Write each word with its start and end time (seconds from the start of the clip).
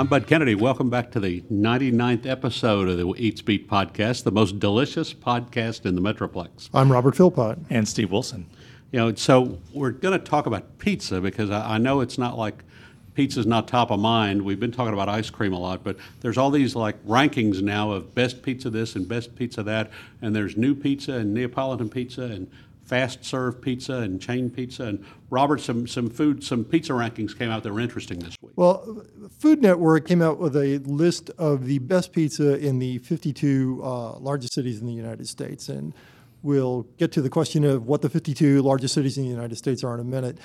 I'm 0.00 0.06
Bud 0.06 0.26
Kennedy. 0.26 0.54
Welcome 0.54 0.88
back 0.88 1.10
to 1.10 1.20
the 1.20 1.42
99th 1.52 2.24
episode 2.24 2.88
of 2.88 2.96
the 2.96 3.12
Eats 3.18 3.42
Beat 3.42 3.68
podcast, 3.68 4.22
the 4.22 4.32
most 4.32 4.58
delicious 4.58 5.12
podcast 5.12 5.84
in 5.84 5.94
the 5.94 6.00
Metroplex. 6.00 6.70
I'm 6.72 6.90
Robert 6.90 7.14
Philpott. 7.14 7.58
And 7.68 7.86
Steve 7.86 8.10
Wilson. 8.10 8.46
You 8.92 9.00
know, 9.00 9.14
so 9.14 9.58
we're 9.74 9.90
going 9.90 10.18
to 10.18 10.24
talk 10.24 10.46
about 10.46 10.78
pizza 10.78 11.20
because 11.20 11.50
I, 11.50 11.74
I 11.74 11.76
know 11.76 12.00
it's 12.00 12.16
not 12.16 12.38
like 12.38 12.64
pizza's 13.12 13.44
not 13.44 13.68
top 13.68 13.90
of 13.90 14.00
mind. 14.00 14.40
We've 14.40 14.58
been 14.58 14.72
talking 14.72 14.94
about 14.94 15.10
ice 15.10 15.28
cream 15.28 15.52
a 15.52 15.58
lot, 15.58 15.84
but 15.84 15.98
there's 16.22 16.38
all 16.38 16.50
these 16.50 16.74
like 16.74 17.04
rankings 17.04 17.60
now 17.60 17.90
of 17.90 18.14
best 18.14 18.42
pizza 18.42 18.70
this 18.70 18.96
and 18.96 19.06
best 19.06 19.36
pizza 19.36 19.62
that, 19.64 19.90
and 20.22 20.34
there's 20.34 20.56
new 20.56 20.74
pizza 20.74 21.12
and 21.12 21.34
Neapolitan 21.34 21.90
pizza 21.90 22.22
and 22.22 22.50
fast 22.90 23.24
serve 23.24 23.62
pizza 23.62 23.98
and 23.98 24.20
chain 24.20 24.50
pizza. 24.50 24.82
And 24.82 25.04
Robert, 25.30 25.60
some 25.60 25.86
some 25.86 26.10
food, 26.10 26.42
some 26.42 26.64
pizza 26.64 26.92
rankings 26.92 27.38
came 27.38 27.48
out 27.48 27.62
that 27.62 27.72
were 27.72 27.78
interesting 27.78 28.18
this 28.18 28.36
week. 28.42 28.52
Well, 28.56 29.06
Food 29.38 29.62
Network 29.62 30.08
came 30.08 30.20
out 30.20 30.38
with 30.38 30.56
a 30.56 30.78
list 30.78 31.30
of 31.38 31.66
the 31.66 31.78
best 31.78 32.12
pizza 32.12 32.58
in 32.58 32.80
the 32.80 32.98
52 32.98 33.80
uh, 33.82 34.18
largest 34.18 34.54
cities 34.54 34.80
in 34.80 34.88
the 34.88 34.92
United 34.92 35.28
States, 35.28 35.68
and 35.68 35.94
we'll 36.42 36.82
get 36.98 37.12
to 37.12 37.22
the 37.22 37.30
question 37.30 37.64
of 37.64 37.86
what 37.86 38.02
the 38.02 38.10
52 38.10 38.60
largest 38.60 38.92
cities 38.92 39.16
in 39.16 39.22
the 39.22 39.30
United 39.30 39.56
States 39.56 39.84
are 39.84 39.94
in 39.94 40.00
a 40.00 40.04
minute. 40.04 40.38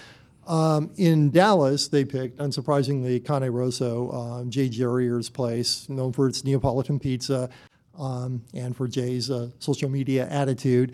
Um, 0.46 0.92
in 0.98 1.32
Dallas, 1.32 1.88
they 1.88 2.06
picked, 2.06 2.38
unsurprisingly, 2.38 3.26
Cane 3.26 3.50
Rosso, 3.50 4.12
um, 4.12 4.52
Jay 4.52 4.70
Jurrier's 4.70 5.32
place, 5.32 5.90
known 5.90 6.14
for 6.14 6.28
its 6.28 6.44
Neapolitan 6.44 7.00
pizza 7.00 7.50
um, 7.98 8.44
and 8.54 8.78
for 8.78 8.88
Jay's 8.88 9.32
uh, 9.32 9.50
social 9.58 9.90
media 9.90 10.28
attitude 10.30 10.94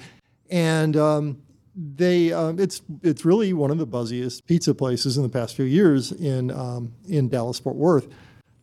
and 0.51 0.97
um, 0.97 1.41
they 1.75 2.33
um, 2.33 2.59
it's 2.59 2.81
it's 3.01 3.25
really 3.25 3.53
one 3.53 3.71
of 3.71 3.77
the 3.77 3.87
buzziest 3.87 4.45
pizza 4.45 4.75
places 4.75 5.17
in 5.17 5.23
the 5.23 5.29
past 5.29 5.55
few 5.55 5.65
years 5.65 6.12
in 6.12 6.51
um, 6.51 6.93
in 7.07 7.29
Dallas 7.29 7.59
Fort 7.59 7.77
Worth. 7.77 8.07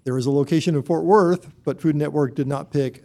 There 0.05 0.17
is 0.17 0.27
a 0.27 0.31
location 0.31 0.75
in 0.75 0.83
Fort 0.83 1.05
Worth, 1.05 1.51
but 1.65 1.81
Food 1.81 1.97
Network 1.97 2.35
did 2.35 2.47
not 2.47 2.71
pick 2.71 3.05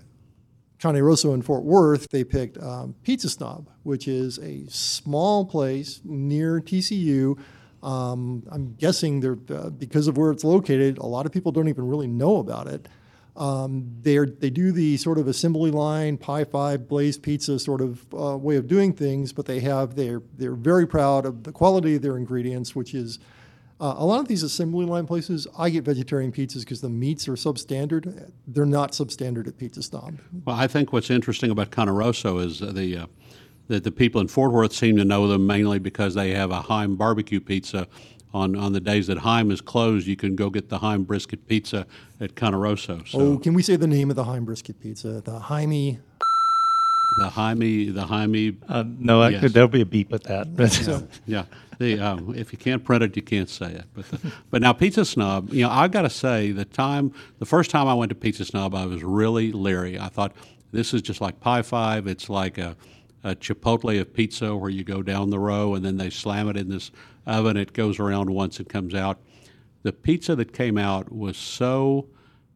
Cane 0.80 1.02
Rosso 1.02 1.34
in 1.34 1.42
Fort 1.42 1.64
Worth. 1.64 2.08
They 2.12 2.24
picked 2.24 2.58
um, 2.62 2.96
Pizza 3.04 3.30
Snob, 3.30 3.70
which 3.84 4.08
is 4.08 4.38
a 4.40 4.66
small 4.70 5.46
place 5.46 6.02
near 6.04 6.60
TCU. 6.60 7.40
Um, 7.82 8.44
I'm 8.52 8.76
guessing 8.76 9.20
they're 9.20 9.38
uh, 9.54 9.70
because 9.70 10.08
of 10.08 10.18
where 10.18 10.32
it's 10.32 10.44
located. 10.44 10.98
A 10.98 11.06
lot 11.06 11.26
of 11.26 11.32
people 11.32 11.52
don't 11.52 11.68
even 11.70 11.88
really 11.88 12.08
know 12.08 12.38
about 12.38 12.68
it. 12.68 12.88
Um, 13.36 13.96
they 14.02 14.18
they 14.20 14.52
do 14.52 14.72
the 14.72 14.98
sort 14.98 15.18
of 15.18 15.28
assembly 15.28 15.72
line 15.72 16.18
pie 16.18 16.44
five 16.44 16.88
blaze 16.88 17.18
pizza 17.18 17.58
sort 17.58 17.82
of 17.82 18.06
uh, 18.14 18.38
way 18.38 18.58
of 18.58 18.68
doing 18.68 18.94
things, 18.94 19.34
but 19.34 19.48
they 19.48 19.60
have 19.62 19.96
they're 19.96 20.22
they're 20.38 20.54
very 20.54 20.86
proud 20.86 21.26
of 21.26 21.44
the 21.44 21.52
quality 21.52 21.96
of 21.96 22.04
their 22.04 22.18
ingredients, 22.18 22.76
which 22.76 22.94
is 22.94 23.18
uh, 23.82 23.96
a 23.98 24.06
lot 24.06 24.20
of 24.20 24.28
these 24.28 24.44
assembly 24.44 24.86
line 24.86 25.08
places. 25.08 25.48
I 25.58 25.72
get 25.72 25.84
vegetarian 25.84 26.32
pizzas 26.32 26.60
because 26.60 26.82
the 26.82 26.90
meats 26.90 27.28
are 27.28 27.34
substandard. 27.34 28.32
They're 28.48 28.66
not 28.68 28.92
substandard 28.92 29.48
at 29.48 29.58
Pizza 29.58 29.82
Snob. 29.82 30.20
Well, 30.46 30.56
I 30.56 30.68
think 30.68 30.94
what's 30.94 31.10
interesting 31.10 31.50
about 31.50 31.72
Cane 31.72 31.90
Rosso 31.90 32.38
is 32.38 32.60
the 32.60 32.98
uh, 32.98 33.06
that 33.68 33.84
the 33.84 33.92
people 33.92 34.22
in 34.22 34.28
Fort 34.28 34.52
Worth 34.52 34.74
seem 34.74 34.96
to 34.98 35.06
know 35.06 35.28
them 35.28 35.48
mainly 35.48 35.80
because 35.80 36.14
they 36.14 36.32
have 36.32 36.52
a 36.52 36.62
Heim 36.62 36.96
barbecue 36.96 37.40
pizza 37.40 37.88
on, 38.34 38.56
on 38.56 38.74
the 38.74 38.80
days 38.80 39.08
that 39.08 39.20
Heim 39.20 39.52
is 39.52 39.62
closed, 39.62 40.08
you 40.08 40.16
can 40.16 40.36
go 40.36 40.50
get 40.50 40.70
the 40.70 40.80
Heim 40.80 41.04
brisket 41.04 41.48
pizza 41.48 41.86
at 42.20 42.36
Cane 42.36 42.56
Rosso. 42.56 43.04
So 43.06 43.20
oh, 43.20 43.38
can 43.38 43.54
we 43.54 43.62
say 43.62 43.76
the 43.76 43.88
name 43.88 44.10
of 44.10 44.16
the 44.16 44.24
Heim 44.24 44.46
brisket 44.46 44.82
pizza? 44.82 45.22
The 45.22 45.40
Jaime. 45.40 46.00
The 47.20 47.30
Jaime, 47.30 47.90
the 47.90 48.06
Jaime. 48.06 48.58
Uh, 48.68 48.84
no, 48.88 49.28
yes. 49.28 49.52
there'll 49.52 49.70
be 49.70 49.82
a 49.82 49.86
beep 49.86 50.10
with 50.10 50.24
that. 50.24 50.48
so, 50.72 51.08
yeah, 51.28 51.46
the, 51.78 52.00
um, 52.00 52.34
if 52.36 52.52
you 52.52 52.58
can't 52.58 52.84
print 52.84 53.04
it, 53.04 53.16
you 53.16 53.22
can't 53.22 53.50
say 53.50 53.72
it. 53.72 53.86
But 53.94 54.10
the, 54.10 54.32
but 54.50 54.62
now 54.62 54.74
Pizza 54.74 55.06
Snob, 55.06 55.54
you 55.54 55.64
know, 55.64 55.70
I've 55.70 55.92
got 55.92 56.04
to 56.04 56.10
say 56.10 56.52
the 56.52 56.66
time, 56.66 57.14
the 57.38 57.46
first 57.46 57.70
time 57.70 57.88
I 57.88 57.94
went 57.94 58.10
to 58.10 58.16
Pizza 58.16 58.46
Snob, 58.46 58.74
I 58.74 58.88
was 58.88 59.04
really 59.04 59.52
leery. 59.52 60.00
I 60.00 60.08
thought 60.08 60.34
this 60.72 60.94
is 60.94 61.04
just 61.04 61.22
like 61.22 61.40
Pie 61.40 61.62
Five. 61.62 62.08
It's 62.08 62.30
like 62.30 62.58
a, 62.58 62.76
a 63.24 63.36
Chipotle 63.36 64.00
of 64.02 64.12
pizza 64.12 64.56
where 64.56 64.72
you 64.72 64.84
go 64.84 65.04
down 65.04 65.30
the 65.30 65.40
row 65.40 65.76
and 65.76 65.86
then 65.86 65.98
they 65.98 66.10
slam 66.10 66.50
it 66.50 66.58
in 66.58 66.70
this 66.70 66.92
oven. 67.26 67.58
It 67.58 67.74
goes 67.74 68.00
around 68.00 68.30
once 68.30 68.60
and 68.60 68.68
comes 68.68 68.94
out. 68.94 69.20
The 69.84 69.94
pizza 69.94 70.36
that 70.36 70.54
came 70.54 70.78
out 70.78 71.12
was 71.12 71.38
so 71.38 72.08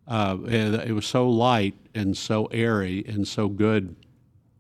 uh, 0.08 0.38
it 0.48 0.94
was 0.94 1.06
so 1.06 1.30
light 1.30 1.76
and 1.94 2.16
so 2.18 2.46
airy 2.46 3.04
and 3.08 3.28
so 3.28 3.50
good. 3.50 3.96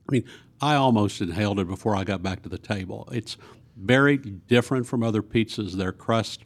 I 0.07 0.11
mean, 0.11 0.23
I 0.61 0.75
almost 0.75 1.21
inhaled 1.21 1.59
it 1.59 1.67
before 1.67 1.95
I 1.95 2.03
got 2.03 2.21
back 2.21 2.43
to 2.43 2.49
the 2.49 2.57
table. 2.57 3.07
It's 3.11 3.37
very 3.77 4.17
different 4.17 4.87
from 4.87 5.03
other 5.03 5.21
pizzas. 5.21 5.73
Their 5.73 5.91
crust 5.93 6.41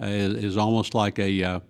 uh, 0.00 0.06
is, 0.06 0.44
is, 0.44 0.56
almost 0.56 0.94
like 0.94 1.18
a 1.18 1.42
uh, 1.42 1.60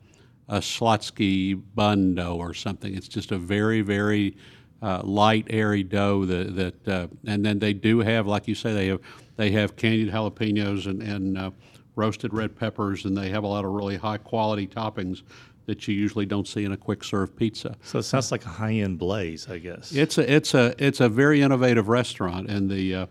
a 0.49 0.59
Schlotzsky 0.59 1.61
bun 1.75 2.15
dough 2.15 2.37
or 2.37 2.55
something. 2.55 2.95
It's 2.95 3.09
just 3.09 3.33
a 3.33 3.39
very 3.39 3.81
very 3.81 4.37
uh, 4.82 5.03
light, 5.03 5.47
airy 5.50 5.82
dough 5.82 6.25
that, 6.26 6.56
that 6.56 6.88
uh, 6.88 7.06
and 7.26 7.44
then 7.44 7.59
they 7.59 7.72
do 7.72 8.00
have, 8.00 8.26
like 8.26 8.47
you 8.47 8.54
say, 8.54 8.72
they 8.75 8.88
have 8.88 9.00
they 9.37 9.50
have 9.50 9.76
candied 9.76 10.10
jalapenos 10.10 10.87
and, 10.87 11.03
and 11.03 11.38
uh, 11.38 11.50
roasted 11.94 12.32
red 12.32 12.56
peppers, 12.56 13.04
and 13.04 13.16
they 13.16 13.31
have 13.31 13.44
a 13.44 13.47
lot 13.47 13.65
of 13.65 13.72
really 13.72 13.97
high 13.97 14.19
quality 14.19 14.66
toppings 14.66 15.22
that 15.66 15.88
you 15.88 15.94
usually 15.94 16.26
don't 16.26 16.47
see 16.47 16.65
in 16.65 16.72
a 16.72 16.76
quick 16.76 17.03
serve 17.03 17.36
pizza. 17.36 17.76
So 17.82 17.98
it 17.98 18.04
sounds 18.04 18.31
like 18.31 18.44
a 18.44 18.50
high 18.50 18.75
end 18.75 18.98
blaze, 18.98 19.48
I 19.48 19.59
guess. 19.59 19.92
It's 19.92 20.19
a 20.19 20.32
it's 20.32 20.54
a 20.54 20.75
it's 20.78 21.00
a 21.00 21.09
very 21.09 21.42
innovative 21.42 21.88
restaurant, 21.88 22.48
and 22.48 22.70
the 22.70 22.94
uh, 22.94 23.06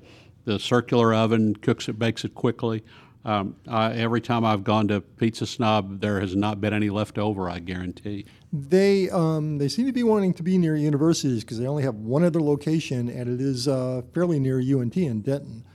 the 0.46 0.60
circular 0.60 1.14
oven 1.14 1.56
cooks 1.56 1.90
it, 1.90 2.00
bakes 2.00 2.24
it 2.24 2.34
quickly. 2.36 2.84
Um, 3.26 3.56
I, 3.68 3.92
every 3.94 4.22
time 4.22 4.46
I've 4.46 4.64
gone 4.64 4.88
to 4.90 5.02
Pizza 5.02 5.48
Snob, 5.48 6.00
there 6.00 6.20
has 6.22 6.36
not 6.36 6.62
been 6.62 6.74
any 6.74 6.92
left 6.92 7.18
over. 7.18 7.50
I 7.50 7.58
guarantee. 7.58 8.26
They 8.54 9.10
um, 9.10 9.58
they 9.58 9.68
seem 9.68 9.88
to 9.88 9.92
be 9.92 10.04
wanting 10.04 10.34
to 10.36 10.44
be 10.44 10.60
near 10.60 10.76
universities 10.76 11.44
because 11.44 11.58
they 11.58 11.66
only 11.66 11.84
have 11.84 11.96
one 11.96 12.24
other 12.24 12.40
location, 12.40 13.10
and 13.10 13.28
it 13.28 13.42
is 13.42 13.68
uh, 13.68 14.04
fairly 14.14 14.40
near 14.40 14.60
UNT 14.60 14.96
in 14.96 15.22
Denton. 15.22 15.66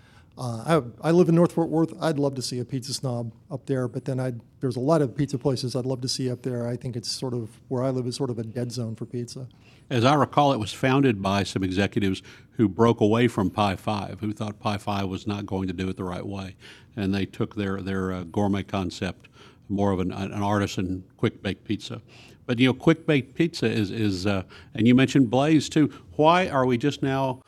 Uh, 0.40 0.80
I, 1.02 1.08
I, 1.08 1.10
live 1.10 1.28
in 1.28 1.34
North 1.34 1.52
Fort 1.52 1.68
Worth. 1.68 1.92
I'd 2.00 2.18
love 2.18 2.34
to 2.36 2.40
see 2.40 2.60
a 2.60 2.64
pizza 2.64 2.94
snob 2.94 3.34
up 3.50 3.66
there, 3.66 3.86
but 3.86 4.06
then 4.06 4.18
I'd, 4.18 4.40
there's 4.60 4.76
a 4.76 4.80
lot 4.80 5.02
of 5.02 5.14
pizza 5.14 5.36
places 5.36 5.76
I'd 5.76 5.84
love 5.84 6.00
to 6.00 6.08
see 6.08 6.30
up 6.30 6.40
there. 6.40 6.66
I 6.66 6.76
think 6.76 6.96
it's 6.96 7.12
sort 7.12 7.34
of 7.34 7.50
where 7.68 7.82
I 7.82 7.90
live 7.90 8.06
is 8.06 8.16
sort 8.16 8.30
of 8.30 8.38
a 8.38 8.42
dead 8.42 8.72
zone 8.72 8.96
for 8.96 9.04
pizza. 9.04 9.48
As 9.90 10.02
I 10.02 10.14
recall, 10.14 10.54
it 10.54 10.58
was 10.58 10.72
founded 10.72 11.20
by 11.20 11.42
some 11.42 11.62
executives 11.62 12.22
who 12.52 12.70
broke 12.70 13.02
away 13.02 13.28
from 13.28 13.50
Pie 13.50 13.76
Five, 13.76 14.20
who 14.20 14.32
thought 14.32 14.58
Pie 14.58 14.78
Five 14.78 15.08
was 15.08 15.26
not 15.26 15.44
going 15.44 15.68
to 15.68 15.74
do 15.74 15.90
it 15.90 15.98
the 15.98 16.04
right 16.04 16.24
way, 16.24 16.56
and 16.96 17.14
they 17.14 17.26
took 17.26 17.54
their 17.54 17.82
their 17.82 18.10
uh, 18.10 18.22
gourmet 18.24 18.62
concept, 18.62 19.28
more 19.68 19.92
of 19.92 20.00
an, 20.00 20.10
an 20.10 20.32
artisan 20.32 21.04
quick 21.18 21.42
baked 21.42 21.64
pizza. 21.64 22.00
But 22.46 22.58
you 22.58 22.66
know, 22.66 22.72
quick 22.72 23.06
baked 23.06 23.34
pizza 23.34 23.66
is 23.66 23.90
is, 23.90 24.26
uh, 24.26 24.44
and 24.72 24.88
you 24.88 24.94
mentioned 24.94 25.28
Blaze 25.28 25.68
too. 25.68 25.92
Why 26.16 26.48
are 26.48 26.64
we 26.64 26.78
just 26.78 27.02
now 27.02 27.42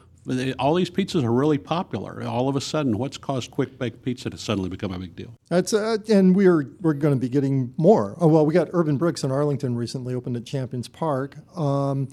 all 0.59 0.75
these 0.75 0.91
pizzas 0.91 1.25
are 1.25 1.33
really 1.33 1.59
popular. 1.59 2.23
All 2.25 2.49
of 2.49 2.57
a 2.57 2.61
sudden, 2.61 2.99
what's 2.99 3.17
caused 3.17 3.51
quick 3.51 3.79
baked 3.79 4.03
pizza 4.03 4.31
to 4.31 4.39
suddenly 4.39 4.69
become 4.69 4.93
a 4.93 4.99
big 4.99 5.17
deal? 5.17 5.35
That's 5.49 5.75
uh, 5.75 5.99
and 6.09 6.37
we're 6.37 6.71
we're 6.81 6.95
going 6.95 7.15
to 7.15 7.21
be 7.21 7.29
getting 7.29 7.75
more. 7.77 8.17
Oh, 8.21 8.29
well, 8.29 8.47
we 8.47 8.55
got 8.55 8.69
Urban 8.73 8.97
Bricks 8.97 9.25
in 9.25 9.33
Arlington 9.33 9.77
recently 9.77 10.15
opened 10.15 10.37
at 10.37 10.45
Champions 10.45 10.89
Park. 10.89 11.37
Um, 11.57 12.09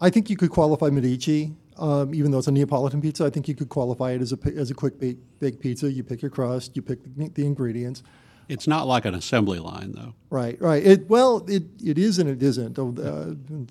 I 0.00 0.10
think 0.10 0.30
you 0.30 0.36
could 0.36 0.50
qualify 0.50 0.90
Medici, 0.90 1.56
um, 1.76 2.14
even 2.14 2.30
though 2.30 2.38
it's 2.38 2.46
a 2.46 2.52
Neapolitan 2.52 3.00
pizza. 3.00 3.24
I 3.24 3.30
think 3.30 3.48
you 3.48 3.56
could 3.56 3.68
qualify 3.68 4.12
it 4.12 4.22
as 4.22 4.32
a 4.32 4.38
as 4.56 4.70
a 4.70 4.74
quick 4.74 5.00
baked, 5.00 5.40
baked 5.40 5.60
pizza. 5.60 5.90
You 5.90 6.04
pick 6.04 6.22
your 6.22 6.30
crust, 6.30 6.76
you 6.76 6.82
pick 6.82 7.02
the, 7.02 7.28
the 7.28 7.44
ingredients. 7.44 8.02
It's 8.48 8.66
not 8.66 8.86
like 8.86 9.04
an 9.04 9.14
assembly 9.14 9.58
line, 9.58 9.92
though. 9.92 10.14
Right, 10.30 10.60
right. 10.60 10.84
It, 10.84 11.08
well, 11.08 11.44
it, 11.46 11.64
it 11.84 11.98
is 11.98 12.18
and 12.18 12.30
it 12.30 12.42
isn't. 12.42 12.78
Uh, 12.78 12.84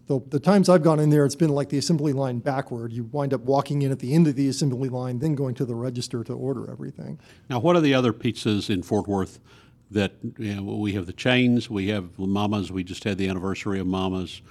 the, 0.08 0.22
the, 0.28 0.40
times 0.40 0.70
I've 0.70 0.84
gone 0.84 1.00
in 1.00 1.10
there, 1.10 1.26
it's 1.26 1.36
been 1.36 1.50
like 1.50 1.70
the 1.70 1.80
assembly 1.80 2.14
line 2.14 2.40
backward. 2.40 2.94
You 2.94 3.06
wind 3.06 3.34
up 3.34 3.42
walking 3.42 3.82
in 3.82 3.92
at 3.92 4.00
the 4.00 4.14
end 4.14 4.28
of 4.28 4.36
the 4.36 4.48
assembly 4.48 4.90
line, 4.90 5.18
then 5.18 5.34
going 5.34 5.56
to 5.56 5.66
the 5.66 5.74
register 5.74 6.24
to 6.24 6.34
order 6.34 6.70
everything. 6.70 7.20
Now, 7.50 7.60
what 7.60 7.76
are 7.76 7.82
the 7.82 7.96
other 7.96 8.14
pizzas 8.14 8.70
in 8.70 8.84
Fort 8.84 9.08
Worth 9.08 9.40
that 9.90 10.14
you 10.38 10.56
know, 10.56 10.64
we 10.64 10.94
have 10.94 11.08
the 11.08 11.14
chains, 11.14 11.70
we 11.70 11.88
have 11.88 12.18
Mama's, 12.20 12.72
we 12.72 12.84
just 12.84 13.04
had 13.04 13.18
the 13.18 13.28
anniversary 13.30 13.80
of 13.80 13.88
Mama's, 13.88 14.42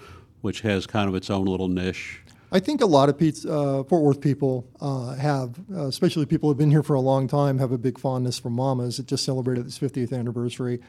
which 0.40 0.62
has 0.62 0.86
kind 0.86 1.08
of 1.08 1.14
its 1.14 1.30
own 1.30 1.46
little 1.46 1.68
niche. 1.68 2.20
I 2.52 2.60
think 2.60 2.80
a 2.80 2.86
lot 2.86 3.08
of 3.08 3.18
pizza, 3.18 3.52
uh, 3.52 3.84
Fort 3.84 4.02
Worth 4.02 4.20
people 4.20 4.68
uh, 4.80 5.14
have, 5.14 5.58
uh, 5.74 5.86
especially 5.86 6.26
people 6.26 6.48
who've 6.48 6.58
been 6.58 6.70
here 6.70 6.82
for 6.82 6.94
a 6.94 7.00
long 7.00 7.26
time, 7.26 7.58
have 7.58 7.72
a 7.72 7.78
big 7.78 7.98
fondness 7.98 8.38
for 8.38 8.50
Mama's. 8.50 8.98
It 8.98 9.06
just 9.06 9.24
celebrated 9.24 9.66
its 9.66 9.78
50th 9.78 10.12
anniversary. 10.12 10.80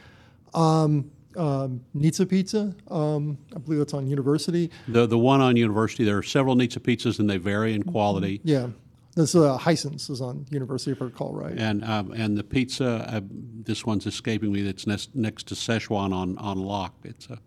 Um, 0.54 1.12
um, 1.36 1.82
Nizza 1.94 2.26
Pizza, 2.26 2.76
um, 2.90 3.38
I 3.56 3.60
believe 3.60 3.80
that's 3.80 3.94
on 3.94 4.08
University. 4.08 4.72
The 4.88 5.06
the 5.06 5.18
one 5.18 5.40
on 5.40 5.56
University, 5.56 6.04
there 6.04 6.18
are 6.18 6.24
several 6.24 6.56
Nizza 6.56 6.80
pizzas 6.80 7.20
and 7.20 7.30
they 7.30 7.38
vary 7.38 7.74
in 7.74 7.84
quality. 7.84 8.42
Yeah. 8.44 8.70
This 9.16 9.34
uh, 9.34 9.58
Hison's 9.58 10.12
is 10.12 10.22
on 10.22 10.46
University, 10.52 10.92
if 10.92 11.02
I 11.02 11.06
recall 11.06 11.34
right. 11.34 11.58
And 11.58 11.84
um, 11.84 12.12
and 12.12 12.38
the 12.38 12.44
pizza, 12.44 13.08
uh, 13.12 13.22
this 13.24 13.84
one's 13.86 14.06
escaping 14.06 14.52
me. 14.52 14.62
That's 14.62 14.86
next, 14.86 15.16
next 15.16 15.48
to 15.48 15.56
Szechuan 15.56 16.14
on 16.14 16.38
on 16.38 16.60
Locke. 16.60 16.94
It's 17.04 17.28
a 17.28 17.40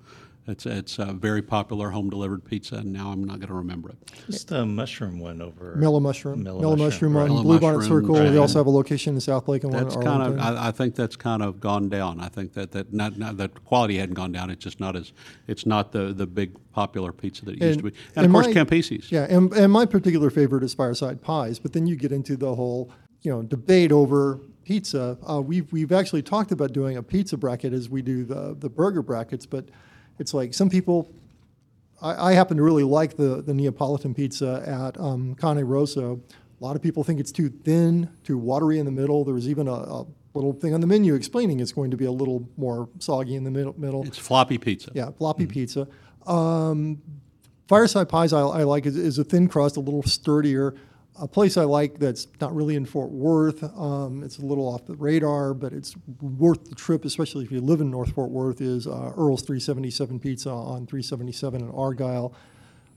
it's 0.46 0.66
it's 0.66 0.98
a 0.98 1.12
very 1.12 1.42
popular 1.42 1.90
home 1.90 2.10
delivered 2.10 2.44
pizza, 2.44 2.76
and 2.76 2.92
now 2.92 3.10
I'm 3.10 3.22
not 3.22 3.38
going 3.38 3.48
to 3.48 3.54
remember 3.54 3.90
it. 3.90 3.96
Just 4.26 4.48
the 4.48 4.64
mushroom 4.66 5.20
one 5.20 5.40
over. 5.40 5.74
Mellow 5.76 6.00
Mushroom. 6.00 6.42
Mellow 6.42 6.60
Mellow 6.60 6.76
Mushroom, 6.76 7.12
Mushroom 7.12 7.16
on 7.16 7.22
right. 7.22 7.28
Mellow 7.28 7.58
Bluebonnet 7.58 7.80
Mushroom, 7.80 8.02
Circle. 8.02 8.14
They 8.14 8.28
right. 8.30 8.36
also 8.36 8.58
have 8.58 8.66
a 8.66 8.70
location 8.70 9.14
in 9.14 9.20
South 9.20 9.48
Lake 9.48 9.64
and 9.64 9.72
one 9.72 9.84
That's 9.84 9.96
in 9.96 10.02
kind 10.02 10.22
of 10.22 10.38
I, 10.38 10.68
I 10.68 10.70
think 10.70 10.94
that's 10.94 11.16
kind 11.16 11.42
of 11.42 11.60
gone 11.60 11.88
down. 11.88 12.20
I 12.20 12.28
think 12.28 12.54
that 12.54 12.72
that 12.72 12.92
not, 12.92 13.18
not 13.18 13.36
the 13.36 13.48
quality 13.48 13.98
hadn't 13.98 14.14
gone 14.14 14.32
down. 14.32 14.50
It's 14.50 14.64
just 14.64 14.80
not 14.80 14.96
as 14.96 15.12
it's 15.46 15.66
not 15.66 15.92
the 15.92 16.12
the 16.12 16.26
big 16.26 16.56
popular 16.72 17.12
pizza 17.12 17.44
that 17.44 17.56
it 17.56 17.62
used 17.62 17.80
to 17.80 17.84
be. 17.84 17.96
And, 18.16 18.26
of 18.26 18.32
course, 18.32 18.46
my- 18.46 18.52
Campisi's. 18.52 19.10
Yeah, 19.10 19.26
and, 19.28 19.52
and 19.52 19.72
my 19.72 19.86
particular 19.86 20.30
favorite 20.30 20.62
is 20.62 20.74
Fireside 20.74 21.20
Pies, 21.20 21.58
but 21.58 21.72
then 21.72 21.86
you 21.86 21.96
get 21.96 22.12
into 22.12 22.36
the 22.36 22.54
whole, 22.54 22.90
you 23.22 23.30
know, 23.30 23.42
debate 23.42 23.92
over 23.92 24.40
pizza. 24.64 25.18
Uh, 25.28 25.40
we've, 25.40 25.70
we've 25.72 25.92
actually 25.92 26.22
talked 26.22 26.52
about 26.52 26.72
doing 26.72 26.96
a 26.96 27.02
pizza 27.02 27.36
bracket 27.36 27.72
as 27.72 27.88
we 27.88 28.02
do 28.02 28.24
the, 28.24 28.56
the 28.58 28.68
burger 28.68 29.02
brackets, 29.02 29.46
but 29.46 29.68
it's 30.20 30.34
like 30.34 30.54
some 30.54 30.68
people, 30.68 31.10
I, 32.00 32.30
I 32.30 32.32
happen 32.34 32.58
to 32.58 32.62
really 32.62 32.84
like 32.84 33.16
the, 33.16 33.42
the 33.42 33.54
Neapolitan 33.54 34.14
pizza 34.14 34.62
at 34.66 35.00
um, 35.00 35.34
Cane 35.34 35.64
Rosso. 35.64 36.20
A 36.60 36.64
lot 36.64 36.76
of 36.76 36.82
people 36.82 37.02
think 37.02 37.18
it's 37.18 37.32
too 37.32 37.48
thin, 37.48 38.10
too 38.22 38.36
watery 38.36 38.78
in 38.78 38.84
the 38.84 38.92
middle. 38.92 39.24
There 39.24 39.34
was 39.34 39.48
even 39.48 39.66
a, 39.66 39.72
a 39.72 40.06
little 40.34 40.52
thing 40.52 40.74
on 40.74 40.80
the 40.82 40.86
menu 40.86 41.14
explaining 41.14 41.58
it's 41.58 41.72
going 41.72 41.90
to 41.90 41.96
be 41.96 42.04
a 42.04 42.12
little 42.12 42.46
more 42.56 42.88
soggy 42.98 43.34
in 43.34 43.44
the 43.44 43.50
middle. 43.50 43.74
middle. 43.78 44.06
It's 44.06 44.18
floppy 44.18 44.58
pizza. 44.58 44.92
Yeah, 44.94 45.10
floppy 45.10 45.46
pizza. 45.46 45.88
Um, 46.26 47.00
Fireside 47.66 48.08
Pies 48.08 48.32
I, 48.32 48.40
I 48.40 48.62
like 48.64 48.84
is, 48.84 48.96
is 48.96 49.18
a 49.18 49.24
thin 49.24 49.48
crust, 49.48 49.76
a 49.76 49.80
little 49.80 50.02
sturdier. 50.02 50.74
A 51.20 51.28
place 51.28 51.56
I 51.56 51.64
like 51.64 51.98
that's 51.98 52.26
not 52.40 52.54
really 52.54 52.76
in 52.76 52.86
Fort 52.86 53.10
Worth. 53.10 53.62
Um, 53.62 54.22
it's 54.22 54.38
a 54.38 54.42
little 54.42 54.66
off 54.66 54.86
the 54.86 54.96
radar, 54.96 55.52
but 55.52 55.72
it's 55.72 55.94
worth 56.20 56.68
the 56.68 56.74
trip, 56.74 57.04
especially 57.04 57.44
if 57.44 57.52
you 57.52 57.60
live 57.60 57.82
in 57.82 57.90
North 57.90 58.12
Fort 58.14 58.30
Worth. 58.30 58.62
Is 58.62 58.86
uh, 58.86 59.12
Earl's 59.16 59.42
377 59.42 60.18
Pizza 60.18 60.50
on 60.50 60.86
377 60.86 61.60
in 61.60 61.70
Argyle. 61.72 62.34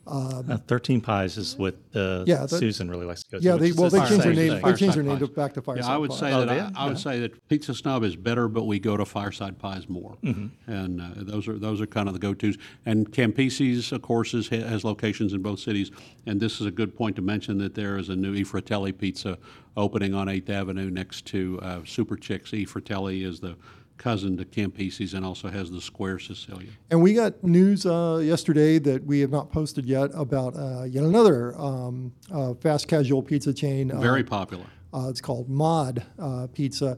Uh, 0.05 0.57
Thirteen 0.67 1.00
Pies 1.00 1.38
is 1.38 1.57
what 1.57 1.75
uh, 1.95 2.23
Yeah, 2.27 2.45
that- 2.45 2.50
Susan 2.50 2.89
really 2.91 3.05
likes 3.05 3.23
to 3.23 3.31
go 3.31 3.38
to. 3.39 3.44
Yeah, 3.44 3.55
they 3.55 3.71
well 3.71 3.89
they 3.89 4.00
changed 4.00 4.23
their 4.25 4.33
name. 4.33 4.61
They 4.61 4.73
changed 4.73 4.97
their 4.97 5.03
name 5.03 5.17
to, 5.19 5.27
back 5.27 5.53
to 5.53 5.61
Fireside 5.61 5.85
Yeah, 5.89 5.94
I 5.94 5.97
would 5.97 6.09
Pies. 6.09 6.19
say 6.19 6.33
Oh, 6.33 6.39
that 6.41 6.45
they 6.50 6.59
I, 6.59 6.63
have? 6.65 6.73
I 6.75 6.88
would 6.88 6.97
say 7.00 7.19
that 7.21 7.47
Pizza 7.47 7.73
Snob 7.73 8.03
is 8.03 8.15
better, 8.17 8.47
but 8.50 8.65
we 8.65 8.79
go 8.79 8.97
to 8.97 9.05
Fireside 9.05 9.57
Pies 9.59 9.88
more, 9.88 10.17
Mm-hmm. 10.23 10.71
and 10.71 11.01
uh, 11.01 11.05
those 11.15 11.47
are 11.47 11.57
those 11.57 11.79
are 11.79 11.85
kind 11.88 12.07
of 12.09 12.13
the 12.13 12.19
go-tos. 12.19 12.57
And 12.85 13.11
Campisi's, 13.13 13.91
of 13.94 14.01
course, 14.01 14.33
is, 14.33 14.50
has 14.50 14.83
locations 14.83 15.31
in 15.33 15.41
both 15.41 15.59
cities. 15.59 15.89
And 16.25 16.39
this 16.39 16.59
is 16.59 16.67
a 16.67 16.71
good 16.71 16.95
point 16.97 17.15
to 17.15 17.21
mention 17.21 17.57
that 17.59 17.73
there 17.75 17.97
is 17.97 18.09
a 18.09 18.15
new 18.15 18.33
E 18.35 18.44
Fratelli 18.44 18.91
pizza 18.91 19.38
opening 19.77 20.13
on 20.13 20.27
Eighth 20.27 20.50
Avenue 20.50 20.89
next 20.91 21.25
to 21.27 21.59
uh, 21.61 21.79
Super 21.85 22.15
Chicks. 22.17 22.53
E 22.53 22.65
Fratelli 22.65 23.23
is 23.23 23.39
the 23.39 23.55
cousin 23.98 24.38
to 24.38 24.45
Campisi's 24.45 25.13
and 25.13 25.25
also 25.25 25.48
has 25.50 25.72
the 25.72 25.81
Square 25.81 26.19
Sicilian. 26.19 26.75
And 26.90 27.01
we 27.01 27.13
got 27.13 27.44
news 27.44 27.86
uh, 27.86 28.22
yesterday 28.24 28.80
that 28.80 29.06
we 29.06 29.19
have 29.22 29.31
not 29.31 29.51
posted 29.51 29.86
yet 29.86 30.12
about 30.13 30.56
uh, 30.56 30.84
yet 30.84 31.04
another 31.04 31.57
um, 31.60 32.13
uh, 32.31 32.54
fast 32.56 32.88
casual 32.88 33.22
pizza 33.24 33.54
chain. 33.54 33.92
uh, 33.92 34.00
Very 34.00 34.24
popular. 34.24 34.66
Uh, 34.94 35.10
it's 35.10 35.22
called 35.22 35.50
Mod 35.50 36.04
uh, 36.19 36.48
Pizza, 36.54 36.98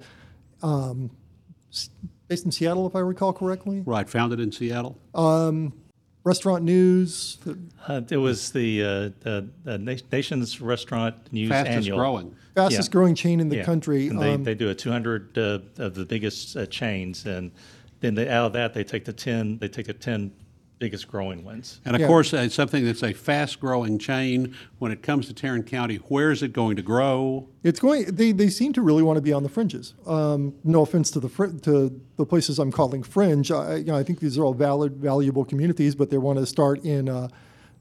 um, 0.61 1.09
based 2.27 2.45
in 2.45 2.51
Seattle, 2.51 2.85
if 2.87 2.95
I 2.95 2.99
recall 2.99 3.31
correctly. 3.31 3.83
Right, 3.85 4.09
founded 4.09 4.39
in 4.39 4.51
Seattle. 4.51 4.99
Restaurant 6.25 6.63
news. 6.63 7.37
Uh, 7.87 8.01
it 8.09 8.17
was 8.17 8.51
the 8.51 8.81
uh, 8.83 8.87
the, 9.19 9.47
the 9.63 9.77
nation's 10.11 10.59
restaurant 10.59 11.15
news 11.31 11.49
Fastest 11.49 11.77
annual. 11.77 11.99
growing. 11.99 12.35
Fastest 12.55 12.89
Yeah. 12.89 12.91
growing 12.93 13.13
chain 13.13 13.39
in 13.39 13.49
the 13.49 13.57
Yeah. 13.57 13.63
country. 13.63 14.07
And 14.07 14.19
they, 14.19 14.33
Um, 14.33 14.43
they 14.43 14.55
do 14.55 14.69
a 14.69 14.73
200 14.73 15.37
uh, 15.37 15.59
of 15.77 15.93
the 15.93 16.03
biggest 16.03 16.57
uh, 16.57 16.65
chains, 16.65 17.27
and 17.27 17.51
then 17.99 18.15
they, 18.15 18.27
out 18.27 18.47
of 18.47 18.53
that 18.53 18.73
they 18.73 18.83
take 18.83 19.05
the 19.05 19.13
10 19.13 19.59
they 19.59 19.67
take 19.67 19.85
the 19.85 19.93
10 19.93 20.31
biggest 20.77 21.07
growing 21.07 21.43
ones. 21.45 21.79
And 21.85 21.95
of 21.95 22.01
Yeah. 22.01 22.07
course, 22.07 22.33
it's 22.33 22.53
something 22.53 22.83
that's 22.83 23.01
a 23.03 23.13
fast-growing 23.13 23.97
chain. 23.97 24.53
When 24.79 24.91
it 24.91 25.01
comes 25.01 25.27
to 25.27 25.33
Tarrant 25.33 25.65
County, 25.67 25.95
where 26.09 26.31
is 26.31 26.43
it 26.43 26.51
going 26.53 26.75
to 26.75 26.81
grow? 26.81 27.47
It's 27.63 27.79
going. 27.79 28.05
They, 28.05 28.31
they 28.33 28.49
seem 28.49 28.73
to 28.73 28.81
really 28.81 29.01
want 29.01 29.17
to 29.17 29.21
be 29.21 29.31
on 29.31 29.43
the 29.43 29.49
fringes. 29.49 29.93
Um, 30.05 30.53
no 30.63 30.81
offense 30.81 31.09
to 31.11 31.19
the 31.19 31.29
fr- 31.29 31.45
to 31.63 32.01
the 32.17 32.25
places 32.25 32.59
I'm 32.59 32.71
calling 32.71 33.03
fringe. 33.03 33.51
I, 33.51 33.77
you 33.77 33.85
know, 33.85 33.95
I 33.95 34.03
think 34.03 34.19
these 34.19 34.37
are 34.37 34.43
all 34.43 34.53
valid, 34.53 34.97
valuable 34.97 35.45
communities, 35.45 35.95
but 35.95 36.09
they 36.09 36.17
want 36.17 36.39
to 36.39 36.45
start 36.45 36.83
in 36.83 37.07
uh, 37.07 37.29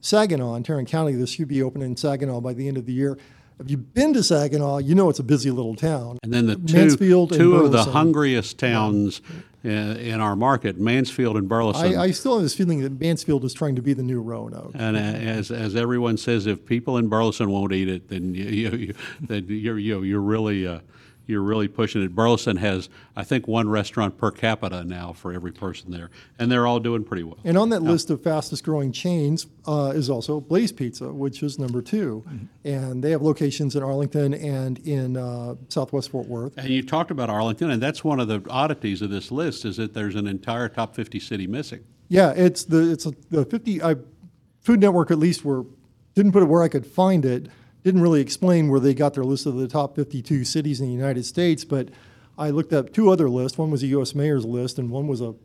Saginaw 0.01 0.55
in 0.55 0.63
Tarrant 0.63 0.87
County. 0.87 1.13
This 1.13 1.31
should 1.31 1.47
be 1.47 1.61
open 1.61 1.81
in 1.81 1.97
Saginaw 1.97 2.39
by 2.41 2.53
the 2.53 2.67
end 2.67 2.77
of 2.77 2.85
the 2.85 2.93
year. 2.93 3.17
If 3.59 3.71
you've 3.71 3.93
been 3.93 4.13
to 4.13 4.23
Saginaw, 4.23 4.79
you 4.79 4.95
know 4.95 5.09
it's 5.09 5.19
a 5.19 5.23
busy 5.23 5.49
little 5.49 5.75
town. 5.75 6.19
And 6.23 6.33
then 6.33 6.47
the 6.47 6.55
two, 6.55 6.73
Mansfield 6.73 7.31
and 7.31 7.39
two 7.39 7.55
of 7.55 7.71
the 7.71 7.83
hungriest 7.85 8.57
towns 8.59 9.21
in, 9.63 9.97
in 9.97 10.21
our 10.21 10.35
market, 10.35 10.77
Mansfield 10.77 11.37
and 11.37 11.47
Burleson. 11.47 11.95
I, 11.95 12.03
I 12.03 12.11
still 12.11 12.33
have 12.33 12.43
this 12.43 12.53
feeling 12.53 12.81
that 12.81 12.99
Mansfield 12.99 13.43
is 13.45 13.53
trying 13.53 13.75
to 13.75 13.81
be 13.81 13.93
the 13.93 14.03
new 14.03 14.21
Roanoke. 14.21 14.71
and 14.75 14.97
as, 14.97 15.51
as 15.51 15.75
everyone 15.75 16.17
says, 16.17 16.45
if 16.45 16.65
people 16.65 16.97
in 16.97 17.07
Burleson 17.07 17.49
won't 17.49 17.73
eat 17.73 17.87
it, 17.89 18.09
then 18.09 18.35
you, 18.35 18.45
you, 18.45 18.69
you 18.77 18.93
then 19.21 19.45
you're 19.47 19.79
you, 19.79 20.03
you're 20.03 20.21
really 20.21 20.67
uh, 20.67 20.79
you're 21.27 21.41
really 21.41 21.67
pushing 21.67 22.03
it. 22.03 22.13
Burleson 22.15 22.57
has, 22.57 22.89
I 23.15 23.23
think, 23.23 23.47
one 23.47 23.69
restaurant 23.69 24.17
per 24.17 24.31
capita 24.31 24.83
now 24.83 25.13
for 25.13 25.33
every 25.33 25.51
person 25.51 25.91
there, 25.91 26.09
and 26.37 26.51
they're 26.51 26.67
all 26.67 26.79
doing 26.79 27.03
pretty 27.03 27.23
well. 27.23 27.39
And 27.43 27.57
on 27.57 27.69
that 27.69 27.81
list 27.81 28.09
of 28.09 28.23
fastest 28.23 28.63
growing 28.63 28.91
chains 28.91 29.47
uh, 29.65 29.93
is 29.95 30.09
also 30.09 30.39
Blaze 30.39 30.71
Pizza, 30.71 31.11
which 31.11 31.41
is 31.43 31.57
number 31.59 31.81
2 31.81 32.23
And 32.63 33.03
they 33.03 33.11
have 33.11 33.21
locations 33.21 33.75
in 33.75 33.83
Arlington 33.83 34.33
and 34.33 34.79
in 34.79 35.17
uh, 35.17 35.55
Southwest 35.69 36.09
Fort 36.11 36.27
Worth. 36.27 36.57
And 36.57 36.69
you 36.69 36.83
talked 36.83 37.11
about 37.11 37.29
Arlington, 37.29 37.71
and 37.71 37.81
that's 37.81 38.03
one 38.03 38.19
of 38.19 38.27
the 38.27 38.43
oddities 38.49 39.01
of 39.01 39.09
this 39.09 39.31
list 39.31 39.65
is 39.65 39.77
that 39.77 39.93
there's 39.93 40.15
an 40.15 40.27
entire 40.27 40.69
top 40.69 40.95
50 40.95 41.19
city 41.19 41.47
missing. 41.47 41.83
Yeah, 42.07 42.31
it's 42.31 42.63
the 42.65 42.91
it's 42.91 43.05
a, 43.05 43.13
the 43.31 43.45
50 43.45 43.81
I, 43.81 43.95
Food 44.61 44.79
Network 44.79 45.11
at 45.11 45.17
least 45.17 45.43
were 45.43 45.65
didn't 46.13 46.31
put 46.31 46.43
it 46.43 46.45
where 46.45 46.63
I 46.63 46.67
could 46.67 46.85
find 46.85 47.25
it. 47.25 47.47
Didn't 47.85 48.01
really 48.01 48.19
explain 48.19 48.69
where 48.69 48.79
they 48.79 48.95
got 48.95 49.13
their 49.13 49.23
list 49.23 49.45
of 49.45 49.57
the 49.57 49.67
top 49.67 49.95
52 49.95 50.43
cities 50.43 50.81
in 50.81 50.87
the 50.87 50.91
United 50.91 51.23
States, 51.23 51.63
but 51.63 51.89
I 52.35 52.49
looked 52.49 52.73
up 52.73 52.91
two 52.91 53.11
other 53.11 53.29
lists. 53.29 53.59
One 53.59 53.69
was 53.69 53.83
a 53.83 53.87
U.S. 53.87 54.15
mayor's 54.15 54.43
list, 54.43 54.79
and 54.79 54.89
one 54.89 55.07
was 55.07 55.21
a 55.21 55.35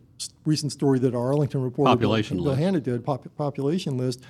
recent 0.46 0.72
story 0.72 0.98
that 1.00 1.14
our 1.14 1.26
Arlington 1.26 1.60
reporter 1.60 1.90
Population 1.90 2.38
Bill, 2.38 2.46
list. 2.46 2.56
Bill 2.56 2.64
Hanna 2.64 2.81
did, 2.81 3.04
pop, 3.04 3.26
population 3.37 3.98
list. 3.98 4.25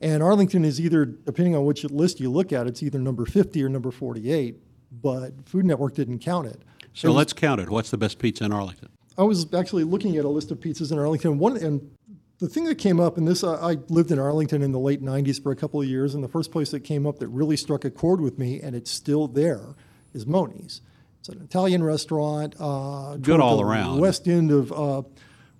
And 0.00 0.22
Arlington 0.22 0.64
is 0.64 0.80
either, 0.80 1.04
depending 1.04 1.54
on 1.54 1.66
which 1.66 1.84
list 1.84 2.18
you 2.18 2.30
look 2.30 2.50
at, 2.50 2.66
it's 2.66 2.82
either 2.82 2.98
number 2.98 3.26
50 3.26 3.62
or 3.62 3.68
number 3.68 3.90
48. 3.90 4.56
But 5.02 5.46
Food 5.46 5.66
Network 5.66 5.94
didn't 5.94 6.20
count 6.20 6.46
it. 6.46 6.62
So 6.94 7.12
let's 7.12 7.34
count 7.34 7.60
it. 7.60 7.68
What's 7.68 7.90
the 7.90 7.98
best 7.98 8.18
pizza 8.18 8.44
in 8.44 8.54
Arlington? 8.54 8.88
I 9.18 9.24
was 9.24 9.52
actually 9.52 9.84
looking 9.84 10.16
at 10.16 10.24
a 10.24 10.30
list 10.30 10.50
of 10.50 10.60
pizzas 10.60 10.92
in 10.92 10.98
Arlington. 10.98 11.38
One 11.38 11.58
and 11.58 11.90
the 12.40 12.48
thing 12.48 12.64
that 12.64 12.76
came 12.78 12.98
up, 12.98 13.16
and 13.16 13.28
this 13.28 13.44
I 13.44 13.54
I 13.54 13.76
lived 13.88 14.10
in 14.10 14.18
Arlington 14.18 14.62
in 14.62 14.72
the 14.72 14.78
late 14.78 15.02
'90s 15.02 15.42
for 15.42 15.52
a 15.52 15.56
couple 15.56 15.80
of 15.80 15.86
years, 15.86 16.14
and 16.14 16.24
the 16.24 16.28
first 16.28 16.50
place 16.50 16.70
that 16.70 16.80
came 16.80 17.06
up 17.06 17.18
that 17.18 17.28
really 17.28 17.56
struck 17.56 17.84
a 17.84 17.90
chord 17.90 18.20
with 18.20 18.38
me, 18.38 18.60
and 18.60 18.74
it's 18.74 18.90
still 18.90 19.28
there, 19.28 19.76
is 20.12 20.26
Moni's. 20.26 20.80
It's 21.20 21.28
an 21.28 21.42
Italian 21.42 21.84
restaurant. 21.84 22.56
Uh, 22.58 23.16
Good 23.18 23.40
all 23.40 23.58
the 23.58 23.64
around. 23.64 24.00
West 24.00 24.26
end 24.26 24.50
of 24.50 24.72
uh, 24.72 25.02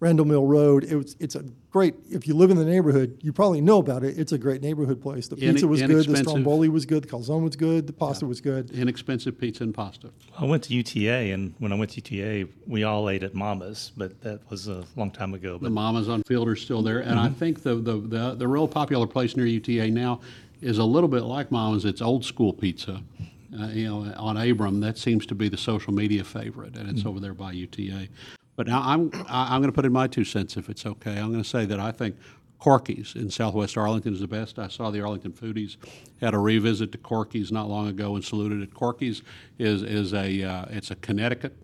Randol 0.00 0.26
Mill 0.26 0.46
Road. 0.46 0.84
It 0.84 0.96
was, 0.96 1.14
it's 1.20 1.34
a 1.34 1.44
great. 1.70 1.94
If 2.10 2.26
you 2.26 2.34
live 2.34 2.50
in 2.50 2.56
the 2.56 2.64
neighborhood, 2.64 3.18
you 3.20 3.32
probably 3.32 3.60
know 3.60 3.78
about 3.78 4.02
it. 4.02 4.18
It's 4.18 4.32
a 4.32 4.38
great 4.38 4.62
neighborhood 4.62 5.02
place. 5.02 5.28
The 5.28 5.36
pizza 5.36 5.68
was 5.68 5.82
good. 5.82 6.06
The 6.06 6.16
stromboli 6.16 6.70
was 6.70 6.86
good. 6.86 7.04
The 7.04 7.08
calzone 7.08 7.44
was 7.44 7.54
good. 7.54 7.86
The 7.86 7.92
pasta 7.92 8.26
was 8.26 8.40
good. 8.40 8.70
Inexpensive 8.70 9.38
pizza 9.38 9.62
and 9.62 9.74
pasta. 9.74 10.10
I 10.38 10.46
went 10.46 10.64
to 10.64 10.74
UTA, 10.74 11.32
and 11.32 11.54
when 11.58 11.70
I 11.72 11.76
went 11.76 11.90
to 11.92 12.00
UTA, 12.00 12.50
we 12.66 12.84
all 12.84 13.10
ate 13.10 13.22
at 13.22 13.34
Mama's, 13.34 13.92
but 13.96 14.20
that 14.22 14.40
was 14.50 14.68
a 14.68 14.84
long 14.96 15.10
time 15.10 15.34
ago. 15.34 15.58
The 15.58 15.68
Mamas 15.68 16.08
on 16.08 16.22
Field 16.22 16.48
are 16.48 16.56
still 16.56 16.82
there, 16.82 17.00
and 17.00 17.18
I 17.18 17.28
think 17.28 17.62
the, 17.62 17.74
the, 17.74 17.98
the, 17.98 18.34
the 18.36 18.48
real 18.48 18.66
popular 18.66 19.06
place 19.06 19.36
near 19.36 19.46
UTA 19.46 19.90
now 19.90 20.20
is 20.62 20.78
a 20.78 20.84
little 20.84 21.08
bit 21.08 21.24
like 21.24 21.50
Mama's. 21.50 21.84
It's 21.84 22.00
old 22.00 22.24
school 22.24 22.54
pizza. 22.54 23.02
Uh, 23.58 23.66
you 23.66 23.84
know, 23.88 24.12
on 24.16 24.36
Abram, 24.36 24.80
that 24.80 24.96
seems 24.96 25.26
to 25.26 25.34
be 25.34 25.48
the 25.48 25.56
social 25.56 25.92
media 25.92 26.22
favorite, 26.22 26.76
and 26.76 26.88
it's 26.88 27.04
over 27.04 27.18
there 27.18 27.34
by 27.34 27.50
UTA. 27.50 28.08
But 28.60 28.66
now 28.66 28.82
I'm 28.84 29.10
I'm 29.26 29.62
going 29.62 29.72
to 29.72 29.74
put 29.74 29.86
in 29.86 29.92
my 29.94 30.06
two 30.06 30.22
cents 30.22 30.58
if 30.58 30.68
it's 30.68 30.84
okay. 30.84 31.12
I'm 31.12 31.30
going 31.30 31.42
to 31.42 31.48
say 31.48 31.64
that 31.64 31.80
I 31.80 31.92
think 31.92 32.16
Corky's 32.58 33.14
in 33.16 33.30
Southwest 33.30 33.78
Arlington 33.78 34.12
is 34.12 34.20
the 34.20 34.28
best. 34.28 34.58
I 34.58 34.68
saw 34.68 34.90
the 34.90 35.00
Arlington 35.00 35.32
Foodies 35.32 35.78
had 36.20 36.34
a 36.34 36.38
revisit 36.38 36.92
to 36.92 36.98
Corky's 36.98 37.50
not 37.50 37.70
long 37.70 37.88
ago 37.88 38.16
and 38.16 38.22
saluted 38.22 38.60
it. 38.60 38.74
Corky's 38.74 39.22
is 39.58 39.82
is 39.82 40.12
a 40.12 40.42
uh, 40.42 40.66
it's 40.68 40.90
a 40.90 40.96
Connecticut 40.96 41.56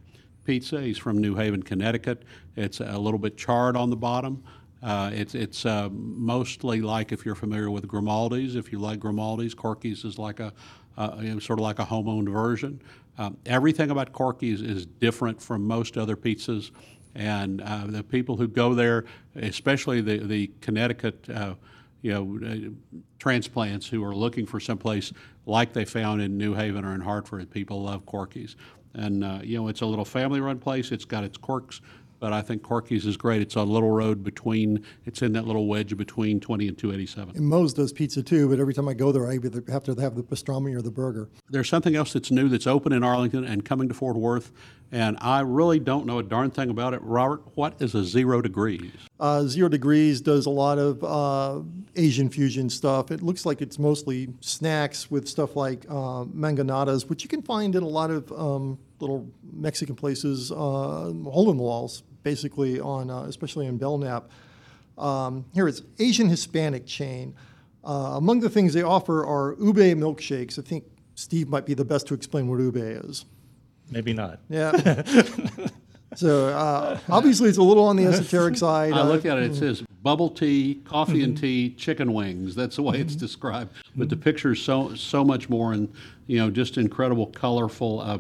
pizza. 0.45 0.81
He's 0.81 0.97
from 0.97 1.19
New 1.19 1.35
Haven, 1.35 1.63
Connecticut. 1.63 2.23
It's 2.57 2.81
a 2.81 2.99
little 2.99 3.21
bit 3.21 3.37
charred 3.37 3.77
on 3.77 3.91
the 3.91 3.97
bottom. 3.97 4.43
Uh, 4.83 5.11
it's 5.13 5.35
it's 5.35 5.67
uh, 5.67 5.91
mostly 5.93 6.81
like 6.81 7.13
if 7.13 7.27
you're 7.27 7.35
familiar 7.35 7.71
with 7.71 7.87
Grimaldi's. 7.87 8.57
If 8.57 8.73
you 8.73 8.79
like 8.79 9.01
Grimaldi's, 9.01 9.53
Corky's 9.53 10.03
is 10.07 10.19
like 10.19 10.41
a 10.41 10.51
uh, 10.97 11.39
sort 11.41 11.59
of 11.59 11.61
like 11.61 11.79
a 11.79 11.85
home-owned 11.85 12.31
version. 12.31 12.81
Um, 13.19 13.37
everything 13.47 13.91
about 13.91 14.13
Corky's 14.13 14.63
is 14.63 14.87
different 14.87 15.41
from 15.41 15.67
most 15.67 15.97
other 15.97 16.17
pizzas, 16.17 16.71
and 17.15 17.63
uh, 17.63 17.85
the 17.87 18.03
people 18.03 18.37
who 18.37 18.49
go 18.49 18.75
there, 18.75 19.05
especially 19.37 20.01
the 20.01 20.19
the 20.19 20.51
Connecticut. 20.61 21.29
Uh, 21.29 21.55
you 22.03 22.13
know, 22.13 22.39
uh, 22.47 23.01
transplants 23.19 23.89
who 23.89 24.05
are 24.05 24.15
looking 24.15 24.47
for 24.47 24.61
someplace 24.61 25.13
like 25.45 25.73
they 25.73 25.85
found 25.85 26.23
in 26.23 26.39
New 26.39 26.55
Haven 26.55 26.85
or 26.85 26.95
in 26.95 27.01
Hartford. 27.01 27.51
People 27.51 27.83
love 27.83 28.07
Corky's. 28.07 28.55
And, 28.95 29.25
uh, 29.25 29.41
you 29.43 29.57
know, 29.57 29.67
it's 29.67 29.81
a 29.81 29.87
little 29.87 30.05
family 30.05 30.41
run 30.41 30.59
place. 30.59 30.93
It's 30.93 31.05
got 31.05 31.25
its 31.25 31.37
quirks, 31.37 31.81
but 32.19 32.33
I 32.33 32.43
think 32.43 32.63
Corky's 32.63 33.07
is 33.07 33.17
great. 33.17 33.43
It's 33.43 33.57
on 33.57 33.69
Little 33.69 33.91
Road 33.91 34.25
between, 34.25 34.85
it's 35.05 35.23
in 35.23 35.33
that 35.33 35.47
little 35.47 35.67
wedge 35.67 35.97
between 35.97 36.41
20 36.41 36.69
and 36.69 36.79
287. 36.79 37.37
And 37.37 37.47
Moe's 37.47 37.75
does 37.75 37.93
pizza 37.93 38.23
too, 38.23 38.49
but 38.49 38.61
every 38.61 38.75
time 38.75 38.89
I 38.89 38.95
go 38.95 39.13
there, 39.13 39.29
I 39.29 39.35
either 39.35 39.63
have 39.69 39.85
to 39.85 39.95
have 40.01 40.15
the 40.15 40.23
pastrami 40.23 40.75
or 40.77 40.83
the 40.83 40.91
burger. 40.91 41.29
There's 41.51 41.69
something 41.69 41.97
else 41.97 42.13
that's 42.13 42.31
new 42.31 42.49
that's 42.49 42.67
open 42.67 42.93
in 42.93 43.05
Arlington 43.05 43.45
and 43.45 43.65
coming 43.65 43.89
to 43.89 43.95
Fort 43.95 44.17
Worth, 44.17 44.53
and 44.93 45.17
I 45.21 45.41
really 45.41 45.79
don't 45.79 46.07
know 46.07 46.19
a 46.19 46.23
darn 46.23 46.51
thing 46.51 46.71
about 46.71 46.95
it. 46.95 47.03
Robert, 47.03 47.43
what 47.55 47.75
is 47.81 47.95
a 47.95 48.05
zero 48.05 48.41
degrees? 48.41 48.93
Uh, 49.19 49.45
Zero 49.45 49.69
Degrees 49.69 50.21
does 50.21 50.45
a 50.45 50.51
lot 50.51 50.79
of 50.79 51.03
uh, 51.03 51.63
Asian 51.97 52.29
fusion 52.29 52.69
stuff. 52.69 53.11
It 53.11 53.23
looks 53.23 53.47
like 53.47 53.63
it's 53.63 53.79
mostly 53.79 54.29
snacks 54.41 55.11
with 55.11 55.27
stuff 55.27 55.57
like 55.57 55.87
uh, 55.89 56.25
mangonadas, 56.25 57.09
which 57.09 57.23
you 57.23 57.29
can 57.29 57.41
find 57.41 57.75
in 57.75 57.83
a 57.83 57.89
lot 57.89 58.11
of 58.11 58.31
um, 58.33 58.79
little 59.01 59.27
Mexican 59.55 59.95
places, 59.95 60.53
uh, 60.53 60.55
hole 60.55 61.51
in 61.51 61.57
the 61.57 61.63
walls, 61.63 62.03
basically 62.25 62.79
on, 62.79 63.11
uh, 63.11 63.23
especially 63.23 63.67
in 63.67 63.79
Belknap. 63.79 64.31
Um, 64.99 65.47
here 65.55 65.67
it's 65.67 65.83
Asian 65.99 66.29
Hispanic 66.29 66.85
chain. 66.85 67.35
Uh, 67.83 68.17
among 68.17 68.41
the 68.41 68.51
things 68.51 68.75
they 68.75 68.83
offer 68.83 69.25
are 69.25 69.57
ube 69.59 69.77
milkshakes. 69.77 70.59
I 70.59 70.63
think 70.63 70.85
Steve 71.15 71.49
might 71.49 71.65
be 71.65 71.73
the 71.73 71.85
best 71.85 72.07
to 72.09 72.15
explain 72.15 72.49
what 72.49 72.59
ube 72.59 72.77
is. 72.77 73.25
Maybe 73.91 74.13
not. 74.13 74.41
Yeah. 74.49 74.73
so 76.15 76.49
uh, 76.49 76.99
obviously 77.09 77.49
it's 77.49 77.59
a 77.59 77.63
little 77.63 77.85
on 77.85 77.97
the 77.97 78.05
esoteric 78.07 78.57
side. 78.57 78.93
I 78.93 79.01
Uh, 79.01 79.05
look 79.05 79.25
at 79.25 79.39
it, 79.39 79.53
it 79.53 79.55
says 79.55 79.83
bubble 80.03 80.31
tea, 80.31 80.81
coffee 80.85 81.23
and 81.23 81.37
tea, 81.37 81.71
chicken 81.71 82.13
wings. 82.13 82.55
That's 82.55 82.77
the 82.77 82.83
way 82.83 82.99
it's 82.99 83.17
described. 83.17 83.73
But 83.97 84.09
the 84.09 84.17
picture's 84.17 84.63
so, 84.63 84.95
so 84.95 85.25
much 85.25 85.49
more 85.49 85.73
and, 85.73 85.93
you 86.27 86.39
know, 86.39 86.51
just 86.51 86.79
incredible, 86.79 87.27
colorful, 87.27 88.01
uh, 88.01 88.19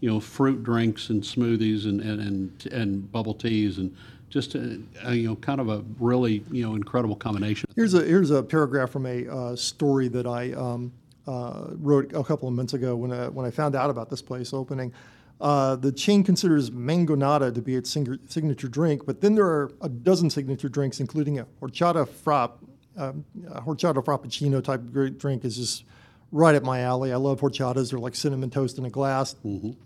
you 0.00 0.10
know, 0.10 0.20
fruit 0.20 0.62
drinks 0.62 1.10
and 1.10 1.22
smoothies 1.22 1.84
and, 1.84 2.00
and, 2.00 2.20
and, 2.20 2.72
and 2.72 3.12
bubble 3.12 3.34
teas 3.34 3.78
and 3.78 3.94
just, 4.30 4.54
a, 4.54 4.80
a, 5.04 5.14
you 5.14 5.28
know, 5.28 5.36
kind 5.36 5.60
of 5.60 5.68
a 5.68 5.82
really, 5.98 6.44
you 6.50 6.62
know, 6.64 6.74
incredible 6.74 7.16
combination. 7.16 7.68
Here's 7.74 7.94
a 7.94 8.02
here's 8.02 8.30
a 8.30 8.42
paragraph 8.42 8.90
from 8.90 9.06
a 9.06 9.26
uh, 9.26 9.56
story 9.56 10.08
that 10.08 10.26
I 10.26 10.52
um, 10.52 10.92
uh, 11.28 11.66
wrote 11.72 12.12
a 12.14 12.24
couple 12.24 12.48
of 12.48 12.54
months 12.54 12.72
ago 12.72 12.96
when 12.96 13.12
I, 13.12 13.28
when 13.28 13.44
I 13.44 13.50
found 13.50 13.76
out 13.76 13.90
about 13.90 14.08
this 14.08 14.22
place 14.22 14.54
opening. 14.54 14.94
Uh, 15.40 15.76
the 15.76 15.92
chain 15.92 16.24
considers 16.24 16.70
mangonada 16.70 17.54
to 17.54 17.62
be 17.62 17.76
its 17.76 17.90
sing- 17.90 18.18
signature 18.26 18.66
drink, 18.66 19.04
but 19.06 19.20
then 19.20 19.34
there 19.34 19.44
are 19.44 19.70
a 19.82 19.88
dozen 19.88 20.30
signature 20.30 20.68
drinks, 20.68 20.98
including 20.98 21.38
a 21.38 21.46
horchata 21.60 22.08
frapp. 22.08 22.52
Um, 22.96 23.24
a 23.48 23.60
horchata 23.60 24.04
frappuccino 24.04 24.64
type 24.64 24.90
great 24.90 25.18
drink 25.18 25.44
is 25.44 25.56
just 25.56 25.84
right 26.32 26.56
up 26.56 26.64
my 26.64 26.80
alley. 26.80 27.12
I 27.12 27.16
love 27.16 27.40
horchatas; 27.40 27.90
they're 27.90 28.00
like 28.00 28.16
cinnamon 28.16 28.50
toast 28.50 28.78
in 28.78 28.84
a 28.86 28.90
glass. 28.90 29.36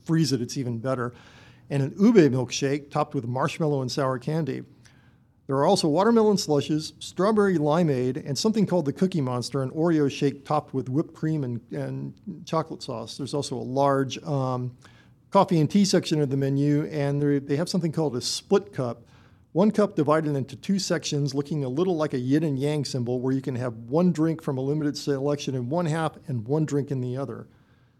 Freeze 0.04 0.32
it; 0.32 0.40
it's 0.40 0.56
even 0.56 0.78
better. 0.78 1.12
And 1.68 1.82
an 1.82 1.94
ube 2.00 2.32
milkshake 2.32 2.90
topped 2.90 3.14
with 3.14 3.26
marshmallow 3.26 3.82
and 3.82 3.92
sour 3.92 4.18
candy. 4.18 4.62
There 5.46 5.56
are 5.56 5.66
also 5.66 5.88
watermelon 5.88 6.38
slushes, 6.38 6.92
strawberry 7.00 7.58
limeade, 7.58 8.24
and 8.24 8.38
something 8.38 8.64
called 8.64 8.84
the 8.84 8.92
Cookie 8.92 9.20
Monster, 9.20 9.62
an 9.62 9.70
Oreo 9.70 10.10
shake 10.10 10.44
topped 10.44 10.72
with 10.72 10.88
whipped 10.88 11.14
cream 11.14 11.42
and, 11.42 11.60
and 11.72 12.14
chocolate 12.46 12.82
sauce. 12.82 13.16
There's 13.16 13.34
also 13.34 13.56
a 13.56 13.58
large 13.58 14.22
um, 14.22 14.76
coffee 15.30 15.58
and 15.58 15.68
tea 15.68 15.84
section 15.84 16.20
of 16.20 16.30
the 16.30 16.36
menu, 16.36 16.84
and 16.86 17.20
they 17.46 17.56
have 17.56 17.68
something 17.68 17.90
called 17.90 18.14
a 18.14 18.20
split 18.20 18.72
cup. 18.72 19.02
One 19.50 19.70
cup 19.70 19.96
divided 19.96 20.36
into 20.36 20.56
two 20.56 20.78
sections, 20.78 21.34
looking 21.34 21.64
a 21.64 21.68
little 21.68 21.96
like 21.96 22.14
a 22.14 22.18
yin 22.18 22.44
and 22.44 22.58
yang 22.58 22.84
symbol, 22.84 23.20
where 23.20 23.34
you 23.34 23.42
can 23.42 23.56
have 23.56 23.74
one 23.74 24.12
drink 24.12 24.42
from 24.42 24.58
a 24.58 24.60
limited 24.60 24.96
selection 24.96 25.54
in 25.54 25.68
one 25.68 25.86
half 25.86 26.16
and 26.28 26.46
one 26.46 26.64
drink 26.64 26.90
in 26.90 27.00
the 27.00 27.16
other. 27.16 27.48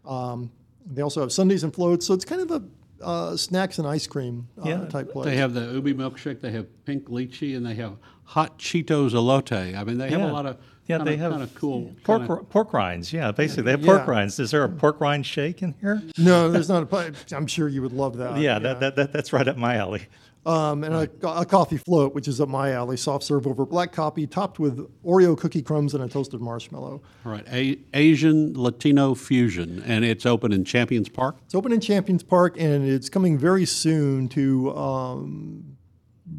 Um, 0.05 0.51
they 0.85 1.01
also 1.01 1.21
have 1.21 1.31
Sundays 1.31 1.63
and 1.63 1.73
floats, 1.73 2.07
so 2.07 2.13
it's 2.13 2.25
kind 2.25 2.41
of 2.41 2.51
a 2.51 2.63
uh, 3.01 3.35
snacks 3.37 3.79
and 3.79 3.87
ice 3.87 4.07
cream 4.07 4.47
uh, 4.59 4.67
Yeah. 4.67 4.85
type 4.85 5.11
place. 5.11 5.25
They 5.25 5.35
have 5.37 5.53
the 5.53 5.61
ube 5.73 5.97
milkshake, 5.97 6.41
they 6.41 6.51
have 6.51 6.67
pink 6.85 7.05
lychee, 7.09 7.55
and 7.55 7.65
they 7.65 7.75
have 7.75 7.97
hot 8.23 8.57
Cheetos 8.59 9.11
elote. 9.11 9.75
I 9.77 9.83
mean, 9.83 9.97
they 9.97 10.09
have 10.09 10.21
a 10.21 10.31
lot 10.31 10.45
of 10.45 10.57
Yeah, 10.87 10.97
kind 10.97 11.07
they 11.07 11.13
of, 11.15 11.19
have 11.19 11.31
kind 11.31 11.43
of 11.43 11.55
cool 11.55 11.93
pork 12.03 12.21
kinda- 12.27 12.43
pork 12.45 12.73
rinds. 12.73 13.11
Yeah, 13.13 13.31
basically 13.31 13.63
they 13.63 13.71
have 13.71 13.83
pork 13.83 14.03
Yeah. 14.07 14.11
rinds. 14.11 14.39
Is 14.39 14.51
there 14.51 14.63
a 14.63 14.69
pork 14.69 14.99
rind 15.01 15.25
shake 15.25 15.61
in 15.61 15.73
here? 15.81 16.01
No, 16.17 16.49
there's 16.51 16.69
not 16.69 16.83
a. 16.83 16.85
pi- 16.85 17.11
I'm 17.33 17.47
sure 17.47 17.67
you 17.67 17.81
would 17.81 17.93
love 17.93 18.17
that. 18.17 18.37
Yeah, 18.39 18.59
That, 18.59 18.79
that, 18.79 18.95
that 18.95 19.13
that's 19.13 19.31
right 19.33 19.47
up 19.47 19.57
my 19.57 19.75
alley. 19.75 20.07
Um, 20.45 20.83
and 20.83 20.93
a, 20.93 21.09
a 21.27 21.45
coffee 21.45 21.77
float, 21.77 22.13
which 22.13 22.27
is 22.27 22.41
up 22.41 22.49
my 22.49 22.71
alley, 22.71 22.97
soft 22.97 23.23
serve 23.23 23.47
over 23.47 23.65
black 23.65 23.93
coffee, 23.93 24.27
topped 24.27 24.59
with 24.59 24.77
Oreo 25.05 25.37
cookie 25.37 25.61
crumbs 25.61 25.93
and 25.93 26.03
a 26.03 26.09
toasted 26.09 26.41
marshmallow. 26.41 27.01
All 27.25 27.31
right, 27.31 27.45
a- 27.49 27.79
Asian 27.93 28.53
Latino 28.53 29.15
fusion, 29.15 29.81
and 29.85 30.03
it's 30.03 30.25
open 30.25 30.51
in 30.51 30.65
Champions 30.65 31.07
Park. 31.07 31.37
It's 31.45 31.55
open 31.55 31.71
in 31.71 31.79
Champions 31.79 32.23
Park, 32.23 32.57
and 32.59 32.85
it's 32.85 33.09
coming 33.09 33.37
very 33.37 33.65
soon 33.65 34.27
to 34.29 34.75
um, 34.75 35.77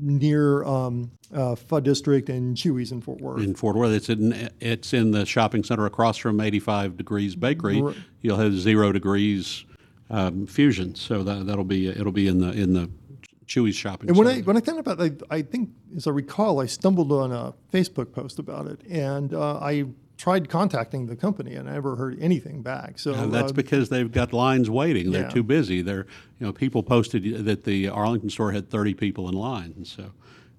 near 0.00 0.64
um, 0.64 1.10
uh, 1.32 1.54
Fudd 1.54 1.84
District 1.84 2.28
and 2.28 2.56
Chuy's 2.56 2.92
in 2.92 3.00
Fort 3.00 3.20
Worth. 3.22 3.42
in 3.42 3.54
Fort 3.54 3.74
Worth. 3.76 3.92
It's 3.92 4.08
in 4.10 4.50
it's 4.60 4.92
in 4.92 5.12
the 5.12 5.24
shopping 5.24 5.64
center 5.64 5.86
across 5.86 6.18
from 6.18 6.40
85 6.40 6.98
Degrees 6.98 7.36
Bakery. 7.36 7.80
Right. 7.80 7.96
You'll 8.20 8.36
have 8.36 8.52
zero 8.54 8.92
degrees 8.92 9.64
um, 10.10 10.46
fusion, 10.46 10.94
so 10.94 11.22
that 11.22 11.46
that'll 11.46 11.64
be 11.64 11.88
it'll 11.88 12.12
be 12.12 12.28
in 12.28 12.38
the 12.38 12.50
in 12.52 12.74
the 12.74 12.90
Chuy's 13.46 13.76
shopping 13.76 14.08
And 14.08 14.18
when 14.18 14.26
I 14.26 14.40
when 14.40 14.56
I 14.56 14.60
found 14.60 14.78
about 14.78 15.00
it, 15.00 15.22
I, 15.30 15.36
I 15.36 15.42
think, 15.42 15.70
as 15.96 16.06
I 16.06 16.10
recall, 16.10 16.60
I 16.60 16.66
stumbled 16.66 17.12
on 17.12 17.32
a 17.32 17.54
Facebook 17.72 18.12
post 18.12 18.38
about 18.38 18.66
it, 18.66 18.80
and 18.88 19.34
uh, 19.34 19.58
I 19.58 19.84
tried 20.16 20.48
contacting 20.48 21.06
the 21.06 21.16
company, 21.16 21.54
and 21.54 21.68
I 21.68 21.72
never 21.72 21.96
heard 21.96 22.16
anything 22.20 22.62
back. 22.62 22.98
So 22.98 23.12
And 23.14 23.32
that's 23.32 23.50
uh, 23.50 23.54
because 23.54 23.88
they've 23.88 24.10
got 24.10 24.32
lines 24.32 24.70
waiting. 24.70 25.10
They're 25.10 25.22
Yeah. 25.22 25.28
too 25.28 25.42
busy. 25.42 25.82
They're 25.82 26.06
you 26.40 26.46
know 26.46 26.52
people 26.52 26.82
posted 26.82 27.44
that 27.44 27.64
the 27.64 27.88
Arlington 27.88 28.30
store 28.30 28.52
had 28.52 28.70
30 28.70 28.94
people 28.94 29.28
in 29.28 29.34
line, 29.34 29.74
and 29.76 29.86
so 29.86 30.12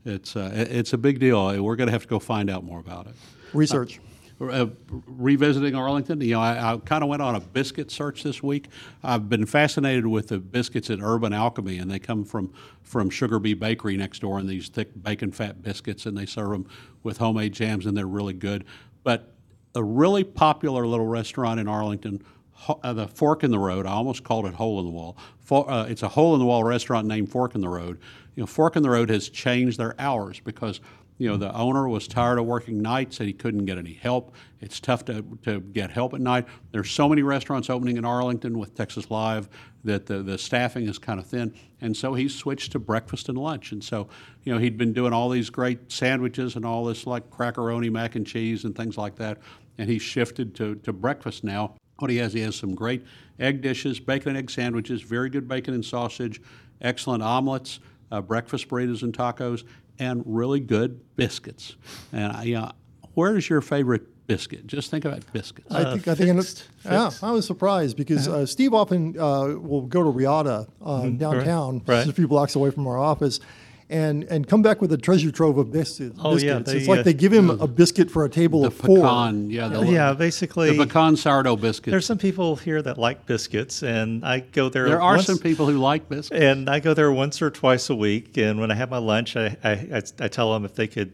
it's 0.06 0.36
uh, 0.36 0.52
it's 0.54 0.94
a 0.94 0.98
big 0.98 1.20
deal. 1.20 1.62
We're 1.64 1.76
going 1.76 1.88
to 1.88 1.94
have 1.94 2.04
to 2.04 2.08
go 2.08 2.20
find 2.20 2.50
out 2.50 2.64
more 2.64 2.80
about 2.80 3.08
it. 3.08 3.16
research. 3.54 4.00
Uh, 4.42 4.68
revisiting 5.08 5.76
Arlington, 5.76 6.20
you 6.22 6.34
know, 6.34 6.42
I, 6.42 6.74
I 6.74 6.78
kind 6.78 7.04
of 7.04 7.10
went 7.10 7.22
on 7.22 7.36
a 7.36 7.40
biscuit 7.40 7.90
search 7.90 8.24
this 8.24 8.44
week. 8.44 8.68
I've 9.04 9.30
been 9.30 9.46
fascinated 9.46 10.06
with 10.06 10.28
the 10.28 10.40
biscuits 10.40 10.90
at 10.90 11.00
Urban 11.02 11.34
Alchemy, 11.34 11.78
and 11.78 11.90
they 11.90 12.00
come 12.00 12.24
from 12.26 12.52
from 12.84 13.10
Sugar 13.10 13.40
Bee 13.40 13.54
Bakery 13.54 13.98
next 13.98 14.20
door, 14.20 14.38
and 14.38 14.48
these 14.48 14.70
thick 14.70 14.90
bacon 15.02 15.32
fat 15.32 15.64
biscuits, 15.64 16.06
and 16.06 16.18
they 16.18 16.26
serve 16.26 16.52
them 16.52 16.68
with 17.04 17.18
homemade 17.18 17.54
jams, 17.54 17.86
and 17.86 17.98
they're 17.98 18.06
really 18.06 18.34
good. 18.34 18.66
But 19.04 19.34
a 19.74 19.84
really 19.84 20.24
popular 20.24 20.86
little 20.86 21.08
restaurant 21.08 21.60
in 21.60 21.68
Arlington, 21.68 22.22
uh, 22.68 22.94
the 22.94 23.08
Fork 23.08 23.44
in 23.44 23.52
the 23.52 23.60
Road. 23.60 23.86
I 23.86 23.92
almost 23.92 24.24
called 24.24 24.46
it 24.46 24.54
Hole 24.54 24.80
in 24.80 24.86
the 24.86 24.92
Wall. 24.92 25.18
For, 25.40 25.70
uh, 25.70 25.86
it's 25.86 26.04
a 26.04 26.08
hole 26.08 26.34
in 26.34 26.40
the 26.40 26.46
wall 26.46 26.64
restaurant 26.64 27.08
named 27.08 27.30
Fork 27.30 27.56
in 27.56 27.62
the 27.62 27.70
Road. 27.70 28.00
You 28.36 28.44
know, 28.44 28.48
Fork 28.48 28.76
in 28.76 28.84
the 28.84 28.90
Road 28.90 29.10
has 29.10 29.30
changed 29.30 29.78
their 29.78 30.00
hours 30.00 30.40
because 30.40 30.82
you 31.18 31.30
know, 31.30 31.38
the 31.38 31.54
owner 31.56 31.88
was 31.88 32.08
tired 32.08 32.40
of 32.40 32.46
working 32.46 32.82
nights 32.82 33.20
and 33.20 33.28
he 33.28 33.34
couldn't 33.34 33.66
get 33.66 33.78
any 33.78 33.94
help. 33.94 34.36
It's 34.60 34.80
tough 34.80 35.06
to, 35.06 35.24
to 35.44 35.62
get 35.62 35.92
help 35.92 36.14
at 36.14 36.20
night. 36.20 36.46
There's 36.72 36.92
so 36.92 37.08
many 37.08 37.22
restaurants 37.22 37.70
opening 37.70 37.96
in 37.98 38.04
Arlington 38.04 38.58
with 38.58 38.76
Texas 38.76 39.10
Live 39.10 39.48
that 39.86 40.08
the, 40.08 40.24
the 40.24 40.38
staffing 40.38 40.90
is 40.90 40.98
kind 40.98 41.20
of 41.20 41.26
thin. 41.26 41.54
And 41.80 41.96
so 41.96 42.14
he 42.16 42.28
switched 42.28 42.74
to 42.74 42.80
breakfast 42.80 43.30
and 43.30 43.38
lunch. 43.38 43.72
And 43.72 43.82
so, 43.82 44.10
you 44.44 44.52
know, 44.52 44.60
he'd 44.60 44.78
been 44.78 44.92
doing 44.92 45.14
all 45.14 45.30
these 45.30 45.50
great 45.50 45.92
sandwiches 45.92 46.58
and 46.58 46.66
all 46.66 46.84
this 46.84 47.08
like 47.08 47.30
crackeroni 47.30 47.92
mac 47.92 48.16
and 48.16 48.28
cheese 48.28 48.66
and 48.66 48.76
things 48.76 48.98
like 48.98 49.16
that. 49.16 49.38
And 49.78 49.90
he 49.90 50.00
shifted 50.00 50.54
to, 50.56 50.76
to 50.76 50.92
breakfast 50.92 51.44
now. 51.44 51.76
What 52.00 52.12
he 52.12 52.18
has, 52.18 52.34
he 52.34 52.42
has 52.42 52.58
some 52.58 52.76
great 52.76 53.06
egg 53.40 53.62
dishes, 53.62 54.02
bacon 54.02 54.30
and 54.30 54.38
egg 54.38 54.52
sandwiches, 54.52 55.02
very 55.02 55.30
good 55.30 55.48
bacon 55.48 55.74
and 55.74 55.86
sausage, 55.86 56.42
excellent 56.82 57.24
omelets, 57.24 57.80
uh, 58.12 58.22
breakfast 58.22 58.68
burritos 58.68 59.04
and 59.04 59.14
tacos, 59.18 59.64
and 60.00 60.24
really 60.26 60.60
good 60.60 61.00
biscuits. 61.16 61.76
And 62.12 62.34
I, 62.34 62.44
you 62.44 62.56
know, 62.56 62.72
where's 63.14 63.50
your 63.50 63.62
favorite 63.62 64.04
biscuit? 64.28 64.68
Just 64.68 64.92
think 64.92 65.06
about 65.06 65.22
biscuits. 65.34 65.74
I 65.74 65.84
think 65.94 66.08
I 66.08 66.16
think 66.16 66.30
it- 66.30 66.36
fixed- 66.36 66.68
yeah. 66.84 67.12
I 67.22 67.32
was 67.32 67.46
surprised 67.46 67.98
because 67.98 68.28
uh, 68.28 68.46
Steve 68.46 68.74
often 68.74 69.18
uh, 69.20 69.48
will 69.60 69.82
go 69.84 70.04
to 70.04 70.10
Riata 70.10 70.68
uh, 70.84 71.10
downtown, 71.10 71.82
right. 71.86 71.98
just 71.98 72.10
a 72.10 72.14
few 72.14 72.28
blocks 72.28 72.56
away 72.56 72.72
from 72.72 72.88
our 72.88 72.98
office, 72.98 73.40
and 73.90 74.24
and 74.26 74.48
come 74.48 74.62
back 74.62 74.82
with 74.82 74.92
a 74.92 74.98
treasure 74.98 75.32
trove 75.32 75.58
of 75.58 75.72
biscuits. 75.72 76.18
Oh, 76.24 76.38
yeah, 76.38 76.60
they, 76.60 76.78
it's 76.78 76.88
like 76.88 77.00
uh, 77.00 77.04
they 77.04 77.14
give 77.14 77.32
him 77.32 77.50
a 77.50 77.68
biscuit 77.68 78.10
for 78.10 78.26
a 78.26 78.30
table 78.30 78.62
the 78.62 78.68
of 78.68 78.74
four. 78.74 78.98
pecan, 78.98 79.50
yeah, 79.50 79.68
the, 79.68 79.86
yeah, 79.86 80.10
the 80.12 80.16
basically. 80.16 80.78
pecan 80.78 81.16
sourdough 81.16 81.58
biscuits. 81.58 81.92
There's 81.92 82.06
some 82.06 82.18
people 82.18 82.56
here 82.56 82.82
that 82.82 82.98
like 82.98 83.26
biscuits, 83.26 83.84
and 83.84 84.26
I 84.26 84.40
go 84.40 84.70
there. 84.70 84.88
there 84.88 85.02
are 85.02 85.16
once- 85.16 85.28
some 85.28 85.38
people 85.38 85.68
who 85.68 85.78
like 85.78 86.10
biscuits. 86.10 86.42
And 86.42 86.70
I 86.70 86.80
go 86.80 86.94
there 86.94 87.12
once 87.12 87.42
or 87.42 87.50
twice 87.52 87.90
a 87.90 87.96
week. 87.96 88.38
And 88.38 88.60
when 88.60 88.72
I 88.72 88.76
have 88.76 88.90
my 88.90 88.98
lunch, 88.98 89.36
I, 89.36 89.56
I, 89.64 89.72
I, 89.72 90.02
I 90.20 90.28
tell 90.28 90.52
them 90.54 90.66
if 90.66 90.76
they 90.76 90.88
could 90.88 91.14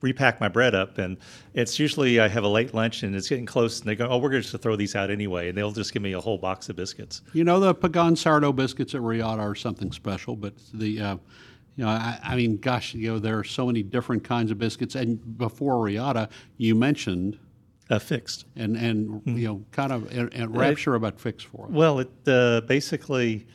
repack 0.00 0.40
my 0.40 0.48
bread 0.48 0.74
up. 0.74 0.98
And 0.98 1.18
it's 1.54 1.78
usually 1.78 2.20
I 2.20 2.28
have 2.28 2.44
a 2.44 2.48
late 2.48 2.74
lunch 2.74 3.02
and 3.02 3.14
it's 3.14 3.28
getting 3.28 3.46
close. 3.46 3.80
And 3.80 3.88
they 3.88 3.96
go, 3.96 4.08
oh, 4.08 4.18
we're 4.18 4.30
going 4.30 4.42
to 4.42 4.58
throw 4.58 4.76
these 4.76 4.94
out 4.94 5.10
anyway. 5.10 5.48
And 5.48 5.58
they'll 5.58 5.72
just 5.72 5.92
give 5.92 6.02
me 6.02 6.12
a 6.12 6.20
whole 6.20 6.38
box 6.38 6.68
of 6.68 6.76
biscuits. 6.76 7.22
You 7.32 7.44
know, 7.44 7.60
the 7.60 7.74
pecan 7.74 8.16
sourdough 8.16 8.52
biscuits 8.52 8.94
at 8.94 9.02
Riata 9.02 9.42
are 9.42 9.54
something 9.54 9.92
special, 9.92 10.36
but 10.36 10.54
the, 10.74 11.00
uh, 11.00 11.16
you 11.78 11.84
know, 11.84 11.90
I, 11.90 12.18
I 12.22 12.36
mean, 12.36 12.58
gosh, 12.58 12.92
you 12.92 13.12
know, 13.12 13.18
there 13.20 13.38
are 13.38 13.44
so 13.44 13.64
many 13.66 13.82
different 13.84 14.24
kinds 14.24 14.50
of 14.50 14.58
biscuits. 14.58 14.96
And 14.96 15.38
before 15.38 15.80
Riata, 15.80 16.28
you 16.56 16.74
mentioned, 16.74 17.38
Uh, 17.88 17.98
fixed. 17.98 18.44
and, 18.56 18.76
and 18.76 19.22
you 19.24 19.46
know, 19.48 19.64
kind 19.70 19.92
of 19.92 20.12
a, 20.12 20.42
a 20.42 20.46
rapture 20.48 20.94
about 20.96 21.18
fixed 21.20 21.46
for 21.46 21.66
us. 21.66 21.70
Well, 21.72 22.00
it 22.00 22.10
uh, 22.26 22.60
basically 22.66 23.46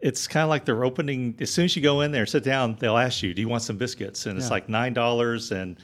it's 0.00 0.26
kind 0.28 0.42
of 0.44 0.50
like 0.50 0.64
they're 0.64 0.84
opening. 0.84 1.36
As 1.40 1.50
soon 1.50 1.64
as 1.66 1.76
you 1.76 1.82
go 1.82 2.00
in 2.02 2.10
there, 2.12 2.26
sit 2.26 2.42
down, 2.44 2.76
they'll 2.80 2.98
ask 2.98 3.22
you, 3.22 3.32
"Do 3.34 3.40
you 3.40 3.48
want 3.48 3.62
some 3.62 3.78
biscuits?" 3.78 4.26
And 4.26 4.36
it's 4.38 4.50
like 4.50 4.68
nine 4.68 4.92
dollars 4.92 5.52
and 5.52 5.78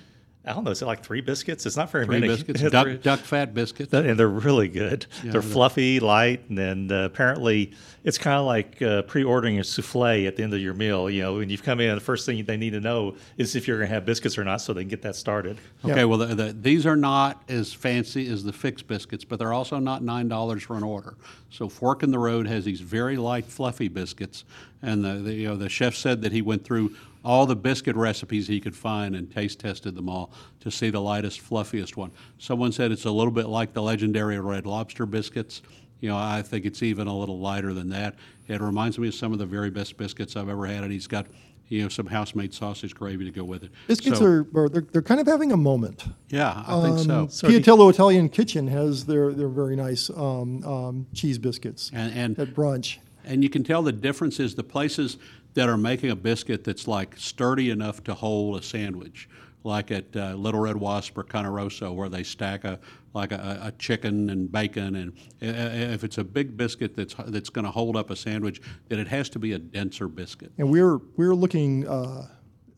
I 0.46 0.52
don't 0.52 0.62
know, 0.62 0.70
is 0.70 0.80
it 0.80 0.86
like 0.86 1.02
three 1.02 1.20
biscuits? 1.20 1.66
It's 1.66 1.76
not 1.76 1.90
very 1.90 2.06
Three 2.06 2.20
many. 2.20 2.28
biscuits, 2.28 2.60
Three- 2.60 2.70
duck, 2.70 3.02
duck 3.02 3.20
fat 3.20 3.52
biscuits. 3.52 3.92
and 3.92 4.16
they're 4.18 4.28
really 4.28 4.68
good. 4.68 5.06
they're 5.22 5.32
they're- 5.32 5.42
fluffy, 5.42 5.98
light, 5.98 6.48
and 6.48 6.56
then 6.56 6.92
uh, 6.92 7.04
apparently 7.04 7.72
it's 8.04 8.16
kind 8.18 8.38
of 8.38 8.46
like 8.46 8.80
uh, 8.80 9.02
pre-ordering 9.02 9.58
a 9.58 9.64
souffle 9.64 10.04
at 10.28 10.36
the 10.36 10.44
end 10.44 10.54
of 10.54 10.60
your 10.60 10.74
meal. 10.74 11.10
You 11.10 11.22
know, 11.22 11.34
when 11.38 11.50
you've 11.50 11.64
come 11.64 11.80
in, 11.80 11.92
the 11.94 12.00
first 12.00 12.24
thing 12.26 12.44
they 12.44 12.56
need 12.56 12.70
to 12.70 12.80
know 12.80 13.16
is 13.36 13.56
if 13.56 13.66
you're 13.66 13.78
going 13.78 13.88
to 13.88 13.94
have 13.94 14.06
biscuits 14.06 14.38
or 14.38 14.44
not, 14.44 14.60
so 14.60 14.72
they 14.72 14.82
can 14.82 14.88
get 14.88 15.02
that 15.02 15.16
started. 15.16 15.58
Okay, 15.84 16.04
well, 16.04 16.18
the, 16.18 16.26
the, 16.34 16.52
these 16.52 16.86
are 16.86 16.94
not 16.96 17.42
as 17.48 17.72
fancy 17.72 18.28
as 18.28 18.44
the 18.44 18.52
fixed 18.52 18.86
biscuits, 18.86 19.24
but 19.24 19.40
they're 19.40 19.52
also 19.52 19.80
not 19.80 20.04
nine 20.04 20.28
dollars 20.28 20.62
for 20.62 20.76
an 20.76 20.84
order. 20.84 21.14
So 21.50 21.68
Fork 21.68 22.04
in 22.04 22.12
the 22.12 22.18
Road 22.20 22.46
has 22.46 22.64
these 22.64 22.80
very 22.80 23.16
light, 23.16 23.46
fluffy 23.46 23.88
biscuits, 23.88 24.44
and 24.82 25.04
the, 25.04 25.14
the 25.14 25.34
you 25.34 25.48
know 25.48 25.56
the 25.56 25.68
chef 25.68 25.96
said 25.96 26.22
that 26.22 26.30
he 26.30 26.42
went 26.42 26.64
through 26.64 26.94
all 27.26 27.44
the 27.44 27.56
biscuit 27.56 27.96
recipes 27.96 28.46
he 28.46 28.60
could 28.60 28.76
find 28.76 29.16
and 29.16 29.28
taste 29.30 29.58
tested 29.58 29.96
them 29.96 30.08
all 30.08 30.30
to 30.60 30.70
see 30.70 30.90
the 30.90 31.00
lightest, 31.00 31.40
fluffiest 31.40 31.96
one. 31.96 32.12
Someone 32.38 32.70
said 32.70 32.92
it's 32.92 33.04
a 33.04 33.10
little 33.10 33.32
bit 33.32 33.48
like 33.48 33.72
the 33.72 33.82
legendary 33.82 34.38
Red 34.38 34.64
Lobster 34.64 35.06
biscuits. 35.06 35.60
You 35.98 36.08
know, 36.10 36.16
I 36.16 36.42
think 36.42 36.64
it's 36.64 36.84
even 36.84 37.08
a 37.08 37.18
little 37.18 37.40
lighter 37.40 37.74
than 37.74 37.88
that. 37.88 38.14
It 38.46 38.60
reminds 38.60 38.96
me 38.96 39.08
of 39.08 39.14
some 39.14 39.32
of 39.32 39.40
the 39.40 39.46
very 39.46 39.70
best 39.70 39.96
biscuits 39.96 40.36
I've 40.36 40.48
ever 40.48 40.66
had, 40.66 40.84
and 40.84 40.92
he's 40.92 41.08
got 41.08 41.26
you 41.68 41.82
know 41.82 41.88
some 41.88 42.06
house-made 42.06 42.54
sausage 42.54 42.94
gravy 42.94 43.24
to 43.24 43.32
go 43.32 43.42
with 43.42 43.64
it. 43.64 43.70
Biscuits 43.88 44.20
So- 44.20 44.24
are, 44.24 44.46
are 44.54 44.68
they're, 44.68 44.82
they're 44.92 45.02
kind 45.02 45.20
of 45.20 45.26
having 45.26 45.50
a 45.50 45.56
moment. 45.56 46.04
yeah, 46.28 46.62
I 46.64 46.80
think 46.80 47.00
so. 47.00 47.26
So 47.28 47.48
do- 47.48 47.58
Piatello 47.58 47.90
Italian 47.90 48.28
Kitchen 48.28 48.68
has 48.68 49.06
their, 49.06 49.32
their 49.32 49.48
very 49.48 49.74
nice 49.74 50.08
um, 50.10 50.62
um, 50.62 51.06
cheese 51.12 51.38
biscuits 51.38 51.90
And, 51.92 52.12
and 52.14 52.38
at 52.38 52.54
brunch. 52.54 52.98
And 53.24 53.42
you 53.42 53.50
can 53.50 53.64
tell 53.64 53.82
the 53.82 53.90
difference 53.90 54.38
is 54.38 54.54
the 54.54 54.62
places 54.62 55.16
that 55.56 55.68
are 55.68 55.76
making 55.76 56.10
a 56.10 56.16
biscuit 56.16 56.64
that's 56.64 56.86
like 56.86 57.16
sturdy 57.16 57.70
enough 57.70 58.04
to 58.04 58.14
hold 58.14 58.58
a 58.58 58.62
sandwich, 58.62 59.28
like 59.64 59.90
at 59.90 60.14
uh, 60.14 60.34
Little 60.34 60.60
Red 60.60 60.76
Wasp 60.76 61.16
or 61.18 61.24
Cane 61.24 61.46
Rosso, 61.46 61.92
where 61.92 62.08
they 62.08 62.22
stack 62.22 62.64
a 62.64 62.78
like 63.14 63.32
a, 63.32 63.60
a 63.62 63.72
chicken 63.72 64.28
and 64.28 64.52
bacon. 64.52 64.94
And 64.94 65.12
if 65.40 66.04
it's 66.04 66.18
a 66.18 66.24
big 66.24 66.56
biscuit 66.56 66.94
that's 66.94 67.14
that's 67.28 67.48
going 67.48 67.64
to 67.64 67.70
hold 67.70 67.96
up 67.96 68.10
a 68.10 68.16
sandwich, 68.16 68.60
then 68.88 68.98
it 68.98 69.08
has 69.08 69.30
to 69.30 69.38
be 69.38 69.52
a 69.52 69.58
denser 69.58 70.08
biscuit. 70.08 70.52
And 70.58 70.70
we're 70.70 70.98
we're 71.16 71.34
looking 71.34 71.88
uh, 71.88 72.28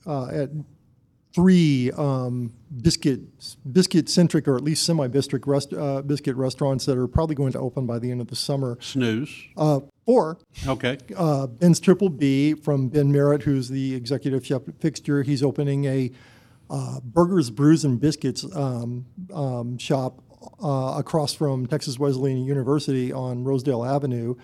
uh, 0.07 0.27
at 0.29 0.51
three 1.39 1.93
um, 1.93 2.53
biscuit 2.83 3.21
biscuit 3.73 4.09
centric 4.09 4.49
or 4.49 4.57
at 4.57 4.65
least 4.65 4.85
semi 4.85 5.07
biscuit 5.07 5.47
rest, 5.47 5.73
uh, 5.73 6.03
biscuit 6.03 6.35
restaurants 6.35 6.85
that 6.85 6.99
are 6.99 7.07
probably 7.07 7.37
going 7.37 7.53
to 7.53 7.61
open 7.61 7.87
by 7.87 7.97
the 8.01 8.11
end 8.11 8.21
of 8.21 8.27
the 8.27 8.35
summer. 8.35 8.77
Snooze. 8.81 9.31
Uh, 9.57 9.79
four. 10.05 10.39
Okay. 10.67 10.99
Uh, 11.17 11.47
Ben's 11.47 11.79
Triple 11.79 12.09
B 12.09 12.55
from 12.55 12.89
Ben 12.89 13.13
Merritt, 13.13 13.43
who's 13.43 13.69
the 13.69 13.95
executive 13.95 14.45
chef 14.45 14.67
at 14.67 14.81
Fixture. 14.81 15.23
He's 15.23 15.45
opening 15.45 15.85
a 15.85 16.11
uh, 16.71 16.99
burgers, 17.05 17.51
brews, 17.51 17.85
and 17.85 18.01
biscuits 18.01 18.45
um, 18.57 19.07
um, 19.33 19.79
shop 19.79 20.21
uh, 20.61 20.95
across 20.99 21.35
from 21.35 21.69
Texas 21.69 22.01
Wesleyan 22.01 22.45
University 22.45 23.13
on 23.13 23.45
Rosedale 23.45 23.85
Avenue. 23.85 24.35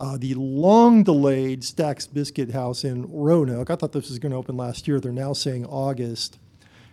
Uh, 0.00 0.16
the 0.18 0.34
long 0.34 1.04
delayed 1.04 1.62
Stacks 1.62 2.06
Biscuit 2.06 2.50
House 2.50 2.82
in 2.84 3.10
Roanoke. 3.10 3.70
I 3.70 3.76
thought 3.76 3.92
this 3.92 4.08
was 4.08 4.18
going 4.18 4.32
to 4.32 4.38
open 4.38 4.56
last 4.56 4.88
year. 4.88 4.98
They're 4.98 5.12
now 5.12 5.32
saying 5.32 5.66
August. 5.66 6.38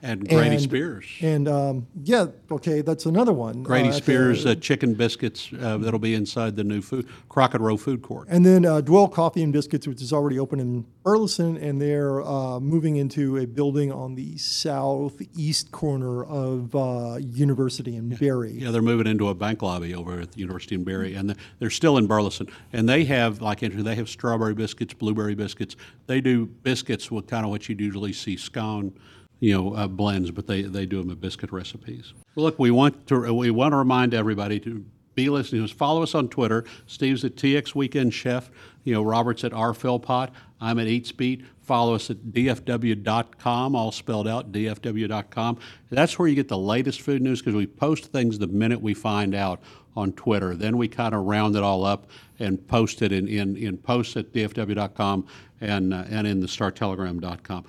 And 0.01 0.27
Grady 0.29 0.55
And- 0.55 0.61
Spears. 0.61 1.05
And 1.21 1.47
um, 1.47 1.87
yeah, 2.03 2.27
okay, 2.51 2.81
that's 2.81 3.05
another 3.05 3.33
one. 3.33 3.63
Grady 3.63 3.89
Uh, 3.89 3.93
Spears 3.93 4.45
uh, 4.45 4.55
chicken 4.55 4.93
biscuits 4.93 5.49
uh, 5.59 5.77
that'll 5.77 5.99
be 5.99 6.13
inside 6.15 6.55
the 6.55 6.63
new 6.63 6.81
food 6.81 7.07
Crockett 7.27 7.59
Row 7.59 7.75
food 7.75 8.01
court. 8.01 8.27
And 8.29 8.45
then 8.45 8.65
uh, 8.65 8.79
Dwell 8.81 9.07
Coffee 9.09 9.43
and 9.43 9.51
Biscuits, 9.51 9.87
which 9.87 10.01
is 10.01 10.13
already 10.13 10.39
open 10.39 10.59
in 10.59 10.85
Burleson, 11.03 11.57
and 11.57 11.81
they're 11.81 12.21
uh, 12.21 12.59
moving 12.59 12.95
into 12.95 13.37
a 13.37 13.45
building 13.45 13.91
on 13.91 14.15
the 14.15 14.37
southeast 14.37 15.71
corner 15.71 16.23
of 16.23 16.73
uh, 16.75 17.17
University 17.19 17.95
in 17.95 18.09
Berry. 18.09 18.51
Yeah, 18.53 18.71
they're 18.71 18.81
moving 18.81 19.07
into 19.07 19.27
a 19.29 19.33
bank 19.35 19.61
lobby 19.61 19.93
over 19.93 20.21
at 20.21 20.31
the 20.31 20.39
University 20.39 20.75
in 20.75 20.83
Berry, 20.83 21.13
and 21.15 21.35
they're 21.59 21.69
still 21.69 21.97
in 21.97 22.07
Burleson. 22.07 22.47
And 22.71 22.87
they 22.87 23.03
have, 23.05 23.41
like, 23.41 23.59
they 23.59 23.95
have 23.95 24.07
strawberry 24.09 24.53
biscuits, 24.53 24.93
blueberry 24.93 25.35
biscuits. 25.35 25.75
They 26.07 26.21
do 26.21 26.45
biscuits 26.45 27.11
with 27.11 27.27
kind 27.27 27.45
of 27.45 27.51
what 27.51 27.67
you'd 27.67 27.81
usually 27.81 28.13
see 28.13 28.37
scone, 28.37 28.93
you 29.39 29.53
know, 29.53 29.73
uh, 29.73 29.87
blends, 29.87 30.31
but 30.31 30.47
they, 30.47 30.63
they 30.63 30.85
do 30.85 31.01
them 31.01 31.11
at 31.11 31.21
biscuit 31.21 31.51
recipes. 31.51 32.13
Well, 32.35 32.45
look, 32.45 32.59
we 32.59 32.71
want 32.71 33.07
to 33.07 33.33
we 33.33 33.51
want 33.51 33.71
to 33.71 33.77
remind 33.77 34.13
everybody 34.13 34.59
to 34.61 34.85
be 35.15 35.29
listening. 35.29 35.65
Follow 35.67 36.03
us 36.03 36.15
on 36.15 36.29
Twitter. 36.29 36.63
Steve's 36.85 37.25
at 37.25 37.35
TX 37.35 37.75
Weekend 37.75 38.13
Chef. 38.13 38.49
You 38.83 38.93
know, 38.93 39.03
Robert's 39.03 39.43
at 39.43 39.53
R 39.53 39.73
Philpott. 39.73 40.31
I'm 40.61 40.79
at 40.79 40.87
Eats 40.87 41.11
Beat. 41.11 41.45
Follow 41.61 41.95
us 41.95 42.09
at 42.09 42.17
dfw.com, 42.17 43.75
all 43.75 43.91
spelled 43.91 44.27
out, 44.27 44.51
dfw.com. 44.51 45.59
That's 45.89 46.17
where 46.17 46.27
you 46.27 46.35
get 46.35 46.47
the 46.47 46.57
latest 46.57 47.01
food 47.01 47.21
news 47.21 47.41
because 47.41 47.53
we 47.53 47.67
post 47.67 48.05
things 48.05 48.39
the 48.39 48.47
minute 48.47 48.81
we 48.81 48.93
find 48.93 49.35
out 49.35 49.61
on 49.95 50.13
Twitter. 50.13 50.55
Then 50.55 50.77
we 50.77 50.87
kind 50.87 51.13
of 51.13 51.25
round 51.25 51.55
it 51.55 51.63
all 51.63 51.85
up 51.85 52.09
and 52.39 52.65
post 52.67 53.01
it 53.01 53.11
in, 53.11 53.27
in, 53.27 53.55
in 53.57 53.77
posts 53.77 54.17
at 54.17 54.31
dfw.com 54.31 55.27
and, 55.61 55.93
uh, 55.93 56.05
and 56.09 56.25
in 56.25 56.39
the 56.39 56.47
startelegram.com 56.47 57.65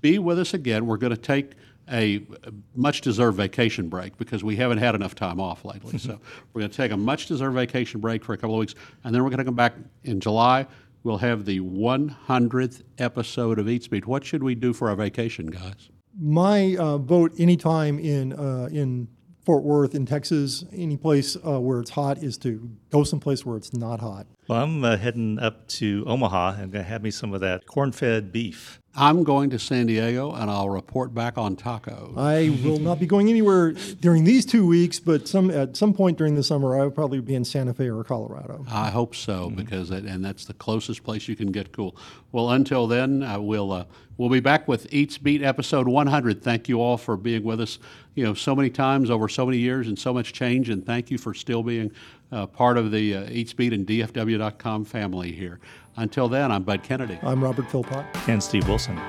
be 0.00 0.18
with 0.18 0.38
us 0.38 0.54
again. 0.54 0.86
We're 0.86 0.96
going 0.96 1.14
to 1.14 1.20
take 1.20 1.52
a 1.90 2.26
much 2.74 3.00
deserved 3.00 3.36
vacation 3.36 3.88
break 3.88 4.16
because 4.16 4.42
we 4.42 4.56
haven't 4.56 4.78
had 4.78 4.94
enough 4.94 5.14
time 5.14 5.40
off 5.40 5.64
lately. 5.64 5.98
so 5.98 6.18
we're 6.52 6.60
going 6.60 6.70
to 6.70 6.76
take 6.76 6.92
a 6.92 6.96
much 6.96 7.26
deserved 7.26 7.54
vacation 7.54 8.00
break 8.00 8.24
for 8.24 8.32
a 8.32 8.36
couple 8.36 8.54
of 8.54 8.60
weeks, 8.60 8.74
and 9.04 9.14
then 9.14 9.22
we're 9.22 9.30
going 9.30 9.38
to 9.38 9.44
come 9.44 9.54
back 9.54 9.74
in 10.04 10.20
July. 10.20 10.66
We'll 11.04 11.18
have 11.18 11.44
the 11.44 11.60
100th 11.60 12.82
episode 12.98 13.60
of 13.60 13.68
Eats 13.68 13.86
Beat. 13.86 14.06
What 14.06 14.24
should 14.24 14.42
we 14.42 14.56
do 14.56 14.72
for 14.72 14.88
our 14.88 14.96
vacation, 14.96 15.46
guys? 15.46 15.90
My 16.18 16.76
uh, 16.76 16.98
vote 16.98 17.32
anytime 17.38 17.98
in 17.98 18.32
uh, 18.32 18.68
in 18.72 19.06
Fort 19.44 19.62
Worth, 19.62 19.94
in 19.94 20.06
Texas, 20.06 20.64
any 20.72 20.96
place 20.96 21.36
uh, 21.36 21.60
where 21.60 21.78
it's 21.78 21.90
hot, 21.90 22.18
is 22.18 22.36
to 22.38 22.68
go 22.90 23.04
someplace 23.04 23.46
where 23.46 23.56
it's 23.56 23.72
not 23.72 24.00
hot. 24.00 24.26
Well, 24.48 24.60
I'm 24.60 24.82
uh, 24.82 24.96
heading 24.96 25.38
up 25.38 25.68
to 25.68 26.02
Omaha. 26.08 26.54
I'm 26.54 26.70
going 26.70 26.72
to 26.72 26.82
have 26.82 27.02
me 27.04 27.12
some 27.12 27.32
of 27.32 27.40
that 27.42 27.66
corn-fed 27.66 28.32
beef. 28.32 28.80
I'm 28.96 29.24
going 29.24 29.50
to 29.50 29.58
San 29.58 29.86
Diego, 29.86 30.32
and 30.32 30.50
I'll 30.50 30.70
report 30.70 31.14
back 31.14 31.36
on 31.36 31.54
tacos. 31.54 32.16
I 32.16 32.48
will 32.66 32.78
not 32.78 32.98
be 32.98 33.06
going 33.06 33.28
anywhere 33.28 33.72
during 34.00 34.24
these 34.24 34.46
two 34.46 34.66
weeks, 34.66 34.98
but 34.98 35.28
some 35.28 35.50
at 35.50 35.76
some 35.76 35.92
point 35.92 36.16
during 36.16 36.34
the 36.34 36.42
summer, 36.42 36.80
I 36.80 36.84
will 36.84 36.90
probably 36.90 37.20
be 37.20 37.34
in 37.34 37.44
Santa 37.44 37.74
Fe 37.74 37.90
or 37.90 38.02
Colorado. 38.04 38.64
I 38.70 38.90
hope 38.90 39.14
so 39.14 39.50
because 39.50 39.90
it, 39.90 40.04
and 40.04 40.24
that's 40.24 40.46
the 40.46 40.54
closest 40.54 41.04
place 41.04 41.28
you 41.28 41.36
can 41.36 41.52
get 41.52 41.72
cool. 41.72 41.94
Well, 42.32 42.50
until 42.50 42.86
then, 42.86 43.22
I 43.22 43.36
will 43.36 43.70
uh, 43.70 43.84
we'll 44.16 44.30
be 44.30 44.40
back 44.40 44.66
with 44.66 44.92
Eats 44.92 45.18
Beat 45.18 45.42
episode 45.42 45.86
100. 45.86 46.42
Thank 46.42 46.68
you 46.68 46.80
all 46.80 46.96
for 46.96 47.18
being 47.18 47.44
with 47.44 47.60
us. 47.60 47.78
You 48.14 48.24
know, 48.24 48.32
so 48.32 48.56
many 48.56 48.70
times 48.70 49.10
over 49.10 49.28
so 49.28 49.44
many 49.44 49.58
years 49.58 49.88
and 49.88 49.98
so 49.98 50.14
much 50.14 50.32
change, 50.32 50.70
and 50.70 50.86
thank 50.86 51.10
you 51.10 51.18
for 51.18 51.34
still 51.34 51.62
being 51.62 51.92
uh, 52.32 52.46
part 52.46 52.78
of 52.78 52.90
the 52.90 53.14
uh, 53.14 53.28
Eats 53.30 53.52
Beat 53.52 53.72
and 53.72 53.86
DFW.com 53.86 54.84
family 54.84 55.32
here. 55.32 55.60
Until 55.96 56.28
then, 56.28 56.52
I'm 56.52 56.62
Bud 56.62 56.82
Kennedy. 56.82 57.18
I'm 57.22 57.42
Robert 57.42 57.70
Philpott. 57.70 58.04
And 58.28 58.42
Steve 58.42 58.68
Wilson. 58.68 59.00